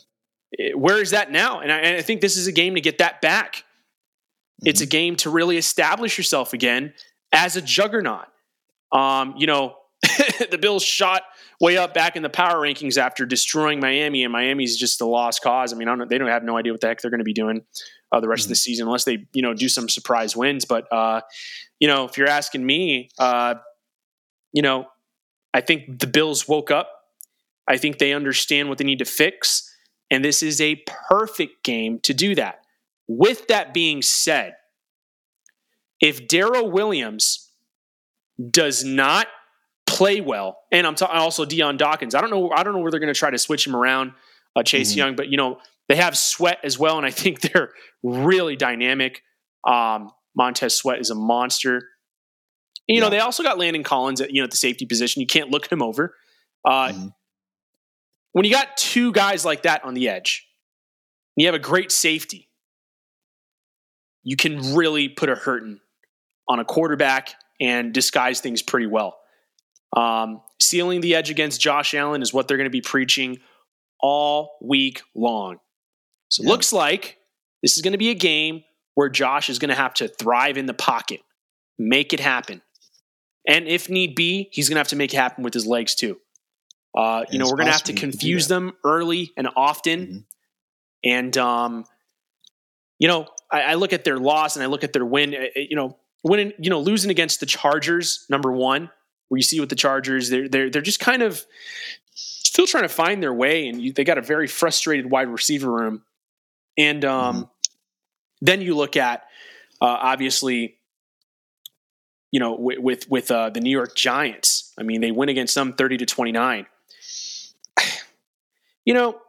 Eh, 0.58 0.72
Where 0.72 1.00
is 1.00 1.10
that 1.10 1.30
now? 1.30 1.60
And 1.60 1.72
I, 1.72 1.78
and 1.78 1.96
I 1.96 2.02
think 2.02 2.20
this 2.20 2.36
is 2.36 2.46
a 2.46 2.52
game 2.52 2.74
to 2.74 2.80
get 2.80 2.98
that 2.98 3.20
back. 3.20 3.56
Mm-hmm. 3.56 4.68
It's 4.68 4.80
a 4.80 4.86
game 4.86 5.16
to 5.16 5.30
really 5.30 5.56
establish 5.56 6.18
yourself 6.18 6.52
again 6.52 6.94
as 7.32 7.56
a 7.56 7.62
juggernaut. 7.62 8.26
Um, 8.92 9.34
you 9.36 9.46
know, 9.46 9.76
the 10.50 10.58
Bills 10.60 10.82
shot 10.82 11.22
way 11.60 11.76
up 11.76 11.92
back 11.92 12.16
in 12.16 12.22
the 12.22 12.30
power 12.30 12.56
rankings 12.62 12.96
after 12.96 13.26
destroying 13.26 13.80
Miami, 13.80 14.22
and 14.24 14.32
Miami's 14.32 14.76
just 14.76 15.00
a 15.00 15.06
lost 15.06 15.42
cause. 15.42 15.72
I 15.72 15.76
mean, 15.76 15.88
I 15.88 15.96
don't, 15.96 16.08
they 16.08 16.18
don't 16.18 16.28
have 16.28 16.44
no 16.44 16.56
idea 16.56 16.72
what 16.72 16.80
the 16.80 16.86
heck 16.86 17.00
they're 17.00 17.10
going 17.10 17.18
to 17.18 17.24
be 17.24 17.32
doing 17.32 17.62
uh, 18.12 18.20
the 18.20 18.28
rest 18.28 18.42
Mm-hmm. 18.42 18.46
of 18.46 18.50
the 18.50 18.54
season 18.56 18.86
unless 18.86 19.04
they, 19.04 19.26
you 19.32 19.42
know, 19.42 19.54
do 19.54 19.68
some 19.68 19.88
surprise 19.88 20.36
wins. 20.36 20.64
But 20.64 20.90
uh, 20.92 21.22
you 21.80 21.88
know, 21.88 22.04
if 22.04 22.16
you're 22.16 22.28
asking 22.28 22.64
me, 22.64 23.10
uh, 23.18 23.56
you 24.52 24.62
know, 24.62 24.86
I 25.52 25.60
think 25.60 25.98
the 25.98 26.06
Bills 26.06 26.46
woke 26.48 26.70
up. 26.70 26.90
I 27.66 27.76
think 27.76 27.98
they 27.98 28.14
understand 28.14 28.68
what 28.68 28.78
they 28.78 28.84
need 28.84 29.00
to 29.00 29.04
fix, 29.04 29.74
and 30.10 30.24
this 30.24 30.42
is 30.42 30.60
a 30.60 30.82
perfect 30.86 31.64
game 31.64 31.98
to 32.00 32.14
do 32.14 32.34
that. 32.36 32.60
With 33.08 33.48
that 33.48 33.74
being 33.74 34.00
said, 34.00 34.54
if 36.00 36.28
Daryl 36.28 36.70
Williams 36.70 37.47
does 38.50 38.84
not 38.84 39.26
play 39.86 40.20
well, 40.20 40.58
and 40.70 40.86
I'm 40.86 40.94
talking 40.94 41.16
also 41.16 41.44
Dion 41.44 41.76
Dawkins. 41.76 42.14
I 42.14 42.20
don't 42.20 42.30
know. 42.30 42.50
I 42.50 42.62
don't 42.62 42.72
know 42.74 42.80
where 42.80 42.90
they're 42.90 43.00
going 43.00 43.12
to 43.12 43.18
try 43.18 43.30
to 43.30 43.38
switch 43.38 43.66
him 43.66 43.74
around, 43.74 44.12
uh, 44.54 44.62
Chase 44.62 44.92
Mhm. 44.92 44.96
Young, 44.96 45.16
but 45.16 45.28
you 45.28 45.36
know 45.36 45.60
they 45.88 45.96
have 45.96 46.16
Sweat 46.16 46.58
as 46.62 46.78
well, 46.78 46.96
and 46.98 47.06
I 47.06 47.10
think 47.10 47.40
they're 47.52 47.72
really 48.02 48.54
dynamic. 48.56 49.22
Um, 49.66 50.10
Montez 50.36 50.76
Sweat 50.76 51.00
is 51.00 51.10
a 51.10 51.14
monster. 51.14 51.88
You 52.86 53.00
know 53.00 53.10
they 53.10 53.20
also 53.20 53.42
got 53.42 53.58
Landon 53.58 53.82
Collins 53.82 54.20
at 54.20 54.30
you 54.30 54.40
know 54.40 54.44
at 54.44 54.50
the 54.50 54.56
safety 54.56 54.86
position. 54.86 55.20
You 55.20 55.26
can't 55.26 55.50
look 55.50 55.70
him 55.70 55.82
over. 55.82 56.14
Uh, 56.64 56.88
Mhm. 56.92 57.12
When 58.32 58.44
you 58.44 58.50
got 58.52 58.76
two 58.76 59.10
guys 59.12 59.44
like 59.44 59.62
that 59.62 59.82
on 59.84 59.94
the 59.94 60.08
edge, 60.08 60.46
and 61.36 61.42
you 61.42 61.48
have 61.48 61.54
a 61.54 61.58
great 61.58 61.90
safety, 61.90 62.50
you 64.22 64.36
can 64.36 64.74
really 64.74 65.08
put 65.08 65.28
a 65.28 65.34
hurting 65.34 65.80
on 66.46 66.60
a 66.60 66.64
quarterback 66.64 67.34
and 67.60 67.92
disguise 67.92 68.40
things 68.40 68.62
pretty 68.62 68.86
well. 68.86 69.18
Um, 69.96 70.42
sealing 70.60 71.00
the 71.00 71.14
edge 71.14 71.30
against 71.30 71.60
Josh 71.60 71.94
Allen 71.94 72.22
is 72.22 72.32
what 72.32 72.46
they're 72.48 72.56
going 72.56 72.66
to 72.66 72.70
be 72.70 72.80
preaching 72.80 73.38
all 74.00 74.58
week 74.62 75.02
long. 75.14 75.58
So 76.28 76.42
it 76.42 76.46
Yeah. 76.46 76.52
looks 76.52 76.72
like 76.72 77.18
this 77.62 77.76
is 77.76 77.82
going 77.82 77.92
to 77.92 77.98
be 77.98 78.10
a 78.10 78.14
game 78.14 78.64
where 78.94 79.08
Josh 79.08 79.48
is 79.48 79.58
going 79.58 79.70
to 79.70 79.74
have 79.74 79.94
to 79.94 80.08
thrive 80.08 80.56
in 80.58 80.66
the 80.66 80.74
pocket, 80.74 81.20
make 81.78 82.12
it 82.12 82.20
happen. 82.20 82.62
And 83.48 83.66
if 83.66 83.88
need 83.88 84.14
be, 84.14 84.48
he's 84.52 84.68
going 84.68 84.74
to 84.76 84.80
have 84.80 84.88
to 84.88 84.96
make 84.96 85.12
it 85.14 85.16
happen 85.16 85.42
with 85.42 85.54
his 85.54 85.66
legs 85.66 85.94
too. 85.94 86.20
Uh, 86.96 87.24
you 87.30 87.38
know, 87.38 87.46
we're 87.46 87.56
going 87.56 87.66
to 87.66 87.72
have 87.72 87.82
to 87.84 87.92
possible 87.92 87.94
he 87.94 88.00
can 88.00 88.10
do 88.10 88.16
confuse 88.18 88.48
that. 88.48 88.54
them 88.54 88.72
early 88.84 89.30
and 89.36 89.48
often. 89.56 90.06
Mhm. 90.06 90.24
And, 91.04 91.38
um, 91.38 91.84
you 92.98 93.08
know, 93.08 93.28
I, 93.50 93.62
I 93.62 93.74
look 93.74 93.92
at 93.92 94.04
their 94.04 94.18
loss 94.18 94.56
and 94.56 94.62
I 94.62 94.66
look 94.66 94.84
at 94.84 94.92
their 94.92 95.04
win. 95.04 95.34
uh, 95.34 95.46
You 95.56 95.76
know, 95.76 95.96
winning, 96.24 96.52
you 96.58 96.70
know, 96.70 96.80
losing 96.80 97.10
against 97.10 97.40
the 97.40 97.46
Chargers, 97.46 98.26
number 98.28 98.52
one, 98.52 98.90
where 99.28 99.38
you 99.38 99.42
see 99.42 99.60
with 99.60 99.68
the 99.68 99.76
Chargers, 99.76 100.30
they're 100.30 100.48
they're 100.48 100.70
they're 100.70 100.82
just 100.82 101.00
kind 101.00 101.22
of 101.22 101.44
still 102.14 102.66
trying 102.66 102.84
to 102.84 102.88
find 102.88 103.22
their 103.22 103.32
way, 103.32 103.68
and 103.68 103.80
you, 103.80 103.92
they 103.92 104.04
got 104.04 104.18
a 104.18 104.22
very 104.22 104.46
frustrated 104.46 105.10
wide 105.10 105.28
receiver 105.28 105.70
room. 105.70 106.02
And 106.76 107.04
um, 107.04 107.50
then 108.40 108.60
you 108.60 108.74
look 108.76 108.96
at 108.96 109.22
uh, 109.80 109.86
obviously, 109.86 110.76
you 112.30 112.40
know, 112.40 112.54
with 112.54 112.78
with, 112.78 113.10
with 113.10 113.30
uh, 113.30 113.50
the 113.50 113.60
New 113.60 113.70
York 113.70 113.94
Giants. 113.94 114.72
I 114.78 114.82
mean, 114.82 115.00
they 115.00 115.10
win 115.10 115.28
against 115.28 115.54
them 115.54 115.72
thirty 115.74 115.96
to 115.98 116.06
twenty 116.06 116.32
nine. 116.32 116.66
You 118.84 118.94
know, 118.94 119.20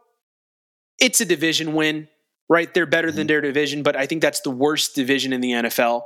it's 0.98 1.20
a 1.20 1.26
division 1.26 1.74
win, 1.74 2.08
right? 2.48 2.72
They're 2.72 2.86
better 2.86 3.12
than 3.12 3.26
their 3.26 3.42
division, 3.42 3.82
but 3.82 3.94
I 3.94 4.06
think 4.06 4.22
that's 4.22 4.40
the 4.40 4.50
worst 4.50 4.94
division 4.94 5.34
in 5.34 5.42
the 5.42 5.50
NFL. 5.50 6.02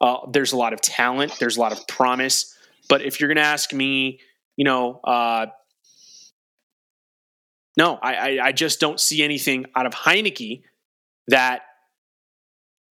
Uh, 0.00 0.18
there's 0.30 0.52
a 0.52 0.56
lot 0.56 0.72
of 0.72 0.80
talent, 0.80 1.32
there's 1.38 1.56
a 1.56 1.60
lot 1.60 1.72
of 1.72 1.86
promise, 1.86 2.54
but 2.88 3.00
if 3.02 3.20
you're 3.20 3.28
going 3.28 3.36
to 3.36 3.42
ask 3.42 3.72
me, 3.72 4.20
you 4.56 4.64
know, 4.64 5.00
uh, 5.04 5.46
no, 7.76 7.98
I, 8.02 8.14
I, 8.14 8.46
I 8.46 8.52
just 8.52 8.80
don't 8.80 9.00
see 9.00 9.22
anything 9.22 9.66
out 9.74 9.86
of 9.86 9.92
Heinicke 9.92 10.62
that 11.28 11.62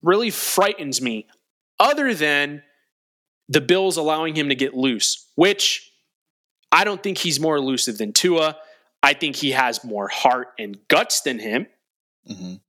really 0.01 0.29
frightens 0.29 1.01
me, 1.01 1.27
other 1.79 2.13
than 2.13 2.63
the 3.47 3.61
Bills 3.61 3.97
allowing 3.97 4.35
him 4.35 4.49
to 4.49 4.55
get 4.55 4.73
loose, 4.73 5.27
which 5.35 5.91
I 6.71 6.83
don't 6.83 7.01
think 7.01 7.17
he's 7.17 7.39
more 7.39 7.55
elusive 7.55 7.97
than 7.97 8.11
Tua. 8.13 8.57
I 9.01 9.13
think 9.13 9.35
he 9.35 9.51
has 9.51 9.83
more 9.83 10.07
heart 10.07 10.49
and 10.57 10.77
guts 10.87 11.21
than 11.21 11.39
him, 11.39 11.67
Mhm. 12.29 12.61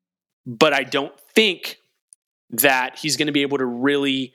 but 0.46 0.72
I 0.72 0.82
don't 0.84 1.18
think 1.34 1.78
that 2.50 2.98
he's 2.98 3.16
going 3.16 3.26
to 3.26 3.32
be 3.32 3.42
able 3.42 3.58
to 3.58 3.66
really, 3.66 4.32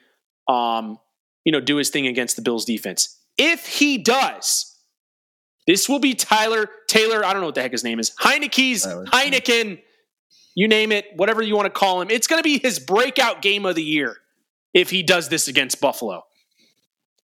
um, 0.47 0.99
you 1.45 1.51
know, 1.51 1.59
do 1.59 1.77
his 1.77 1.89
thing 1.89 2.07
against 2.07 2.35
the 2.35 2.41
Bills 2.41 2.65
defense. 2.65 3.17
If 3.37 3.65
he 3.65 3.97
does, 3.97 4.75
this 5.67 5.87
will 5.87 5.99
be 5.99 6.13
Tyler 6.13 6.67
Taylor. 6.87 7.23
I 7.23 7.31
don't 7.31 7.41
know 7.41 7.47
what 7.47 7.55
the 7.55 7.61
heck 7.61 7.71
his 7.71 7.83
name 7.83 7.99
is. 7.99 8.11
Heinicke's. 8.19 8.85
Heineken. 8.85 9.81
You 10.55 10.67
name 10.67 10.91
it, 10.91 11.05
whatever 11.15 11.41
you 11.41 11.55
want 11.55 11.67
to 11.67 11.79
call 11.79 12.01
him. 12.01 12.09
It's 12.09 12.27
going 12.27 12.39
to 12.39 12.43
be 12.43 12.57
his 12.57 12.79
breakout 12.79 13.41
game 13.41 13.65
of 13.65 13.75
the 13.75 13.83
year 13.83 14.17
if 14.73 14.89
he 14.89 15.03
does 15.03 15.29
this 15.29 15.47
against 15.47 15.79
Buffalo. 15.79 16.23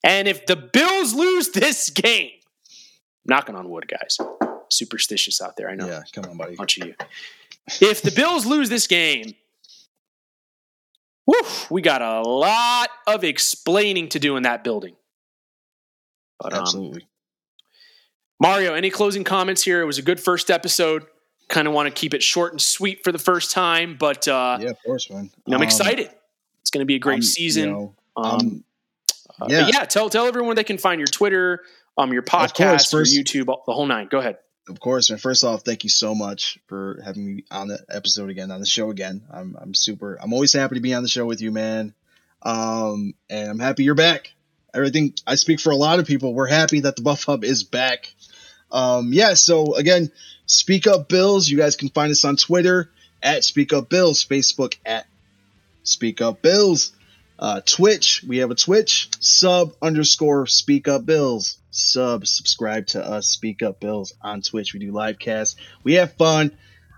And 0.03 0.27
if 0.27 0.45
the 0.45 0.55
Bills 0.55 1.13
lose 1.13 1.49
this 1.49 1.89
game, 1.89 2.31
knocking 3.25 3.55
on 3.55 3.69
wood, 3.69 3.87
guys. 3.87 4.17
Superstitious 4.69 5.41
out 5.41 5.57
there, 5.57 5.69
I 5.69 5.75
know. 5.75 5.87
Yeah, 5.87 6.03
come 6.13 6.25
on, 6.25 6.37
buddy. 6.37 6.55
bunch 6.55 6.77
of 6.77 6.87
you. 6.87 6.95
If 7.81 8.03
the 8.03 8.11
Bills 8.11 8.45
lose 8.45 8.69
this 8.69 8.87
game, 8.87 9.33
whew, 11.25 11.41
we 11.69 11.81
got 11.81 12.01
a 12.01 12.21
lot 12.21 12.89
of 13.07 13.23
explaining 13.23 14.09
to 14.09 14.19
do 14.19 14.37
in 14.37 14.43
that 14.43 14.63
building. 14.63 14.95
But, 16.39 16.53
um, 16.53 16.61
Absolutely. 16.61 17.07
Mario, 18.39 18.73
any 18.73 18.89
closing 18.89 19.23
comments 19.23 19.63
here? 19.63 19.81
It 19.81 19.85
was 19.85 19.97
a 19.97 20.01
good 20.01 20.19
first 20.19 20.51
episode. 20.51 21.05
Kind 21.47 21.67
of 21.67 21.73
want 21.73 21.87
to 21.87 21.91
keep 21.91 22.13
it 22.13 22.21
short 22.23 22.51
and 22.53 22.61
sweet 22.61 23.03
for 23.03 23.11
the 23.11 23.19
first 23.19 23.51
time, 23.51 23.95
but 23.99 24.27
uh, 24.27 24.57
yeah, 24.59 24.69
of 24.69 24.77
course, 24.83 25.09
man. 25.09 25.25
you 25.25 25.29
know, 25.51 25.55
I'm 25.57 25.61
Um, 25.61 25.63
excited. 25.63 26.09
It's 26.61 26.71
going 26.71 26.81
to 26.81 26.85
be 26.85 26.95
a 26.95 26.99
great 26.99 27.13
I'm- 27.13 27.21
you 27.21 27.27
season. 27.27 27.71
know, 27.71 27.95
um, 28.17 28.25
um, 28.25 28.63
uh, 29.41 29.45
yeah. 29.49 29.67
yeah, 29.67 29.85
tell 29.85 30.09
tell 30.09 30.25
everyone 30.25 30.55
they 30.55 30.63
can 30.63 30.77
find 30.79 30.99
your 30.99 31.07
Twitter, 31.07 31.61
um, 31.97 32.11
your 32.11 32.23
course, 32.23 32.51
podcast, 32.51 32.89
first- 32.91 33.13
your 33.13 33.23
YouTube, 33.23 33.45
the 33.67 33.73
whole 33.73 33.85
nine. 33.85 34.07
Go 34.07 34.17
ahead. 34.19 34.37
Of 34.67 34.79
course, 34.79 35.09
man. 35.09 35.19
First 35.19 35.43
off, 35.43 35.61
thank 35.61 35.83
you 35.83 35.89
so 35.89 36.15
much 36.15 36.57
for 36.67 36.99
having 37.03 37.25
me 37.25 37.43
on 37.51 37.67
the 37.67 37.79
episode 37.89 38.29
again, 38.29 38.51
on 38.51 38.59
the 38.59 38.65
show 38.65 38.89
again. 38.89 39.21
I'm 39.31 39.55
I'm 39.59 39.73
super. 39.73 40.17
I'm 40.21 40.33
always 40.33 40.53
happy 40.53 40.75
to 40.75 40.81
be 40.81 40.93
on 40.93 41.03
the 41.03 41.09
show 41.09 41.25
with 41.25 41.41
you, 41.41 41.51
man. 41.51 41.93
Um, 42.41 43.13
and 43.29 43.49
I'm 43.49 43.59
happy 43.59 43.83
you're 43.83 43.95
back. 43.95 44.33
Everything 44.73 45.13
I 45.25 45.35
speak 45.35 45.59
for 45.59 45.71
a 45.71 45.75
lot 45.75 45.99
of 45.99 46.05
people. 46.05 46.33
We're 46.33 46.47
happy 46.47 46.81
that 46.81 46.95
the 46.95 47.01
Buff 47.01 47.23
Hub 47.23 47.43
is 47.43 47.63
back. 47.63 48.13
Um, 48.71 49.13
yeah. 49.13 49.33
So 49.35 49.75
again, 49.75 50.11
Speak 50.45 50.87
Up 50.87 51.09
Bills. 51.09 51.47
You 51.47 51.57
guys 51.57 51.75
can 51.75 51.89
find 51.89 52.11
us 52.11 52.25
on 52.25 52.35
Twitter 52.35 52.91
at 53.21 53.43
Speak 53.43 53.73
Up 53.73 53.89
Bills, 53.89 54.25
Facebook 54.25 54.75
at 54.85 55.07
Speak 55.83 56.21
Up 56.21 56.41
Bills, 56.41 56.91
uh, 57.39 57.61
Twitch. 57.65 58.23
We 58.27 58.37
have 58.37 58.51
a 58.51 58.55
Twitch 58.55 59.09
sub 59.19 59.75
underscore 59.81 60.45
Speak 60.47 60.87
Up 60.87 61.05
Bills. 61.05 61.57
Sub 61.75 62.25
subscribe 62.25 62.87
to 62.87 63.05
us 63.05 63.27
Speak 63.27 63.61
Up 63.61 63.79
Bills 63.79 64.13
on 64.21 64.41
Twitch. 64.41 64.73
We 64.73 64.79
do 64.79 64.91
live 64.91 65.19
casts. 65.19 65.57
We 65.83 65.95
have 65.95 66.13
fun. 66.13 66.51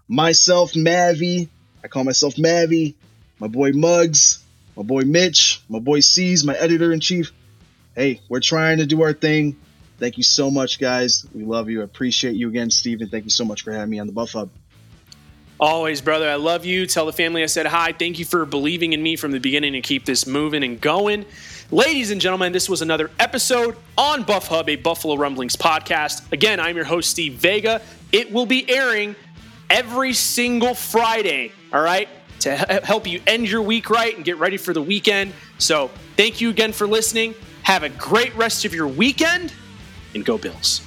Myself, 0.08 0.74
Mavi. 0.74 1.50
I 1.84 1.88
call 1.88 2.04
myself 2.04 2.36
Mavi. 2.36 2.94
My 3.40 3.48
boy 3.48 3.72
Muggs. 3.72 4.44
My 4.76 4.84
boy 4.84 5.02
Mitch. 5.02 5.62
My 5.68 5.80
boy 5.80 6.02
C's. 6.02 6.44
My 6.44 6.56
editor 6.56 6.94
in 6.94 7.00
chief. 7.00 7.32
Hey, 7.96 8.22
we're 8.30 8.40
trying 8.40 8.78
to 8.78 8.86
do 8.86 9.02
our 9.02 9.14
thing. 9.14 9.58
Thank 9.98 10.18
you 10.18 10.24
so 10.24 10.52
much, 10.52 10.80
guys. 10.80 11.26
We 11.34 11.44
love 11.44 11.70
you. 11.70 11.82
I 11.82 11.84
appreciate 11.84 12.36
you 12.36 12.48
again, 12.48 12.70
Steven. 12.70 13.10
Thank 13.10 13.24
you 13.24 13.32
so 13.32 13.46
much 13.46 13.64
for 13.64 13.72
having 13.72 13.90
me 13.90 14.00
on 14.00 14.06
the 14.06 14.14
Buff 14.14 14.34
Hub. 14.34 14.52
Always, 15.60 16.02
brother. 16.02 16.30
I 16.30 16.36
love 16.36 16.66
you. 16.66 16.86
Tell 16.86 17.08
the 17.08 17.14
family 17.14 17.42
I 17.42 17.48
said 17.48 17.66
hi. 17.66 17.92
Thank 17.92 18.20
you 18.20 18.26
for 18.26 18.46
believing 18.46 18.94
in 18.94 19.02
me 19.02 19.16
from 19.16 19.32
the 19.32 19.40
beginning 19.40 19.74
and 19.74 19.84
keep 19.84 20.06
this 20.06 20.28
moving 20.28 20.64
and 20.64 20.80
going. 20.80 21.26
Ladies 21.70 22.12
and 22.12 22.22
gentlemen, 22.22 22.54
this 22.54 22.70
was 22.70 22.82
another 22.82 23.12
episode 23.20 23.76
on 23.98 24.24
Buff 24.24 24.48
Hub, 24.48 24.70
a 24.70 24.78
Buffalo 24.78 25.18
Rumblings 25.18 25.58
podcast. 25.58 26.32
Again, 26.32 26.62
I'm 26.62 26.78
your 26.78 26.86
host, 26.86 27.10
Steve 27.10 27.34
Vega. 27.34 27.82
It 28.14 28.32
will 28.32 28.46
be 28.46 28.70
airing 28.70 29.18
every 29.70 30.14
single 30.14 30.74
Friday, 30.74 31.52
all 31.74 31.82
right, 31.82 32.08
to 32.40 32.56
help 32.56 33.06
you 33.06 33.20
end 33.28 33.50
your 33.50 33.62
week 33.62 33.90
right 33.90 34.16
and 34.16 34.24
get 34.24 34.38
ready 34.38 34.56
for 34.56 34.74
the 34.74 34.82
weekend. 34.82 35.34
So, 35.58 35.92
thank 36.16 36.40
you 36.40 36.50
again 36.52 36.72
for 36.72 36.88
listening. 36.88 37.36
Have 37.64 37.84
a 37.84 37.90
great 37.90 38.34
rest 38.38 38.64
of 38.64 38.74
your 38.74 38.88
weekend 38.88 39.52
and 40.16 40.24
go 40.24 40.38
Bills. 40.38 40.87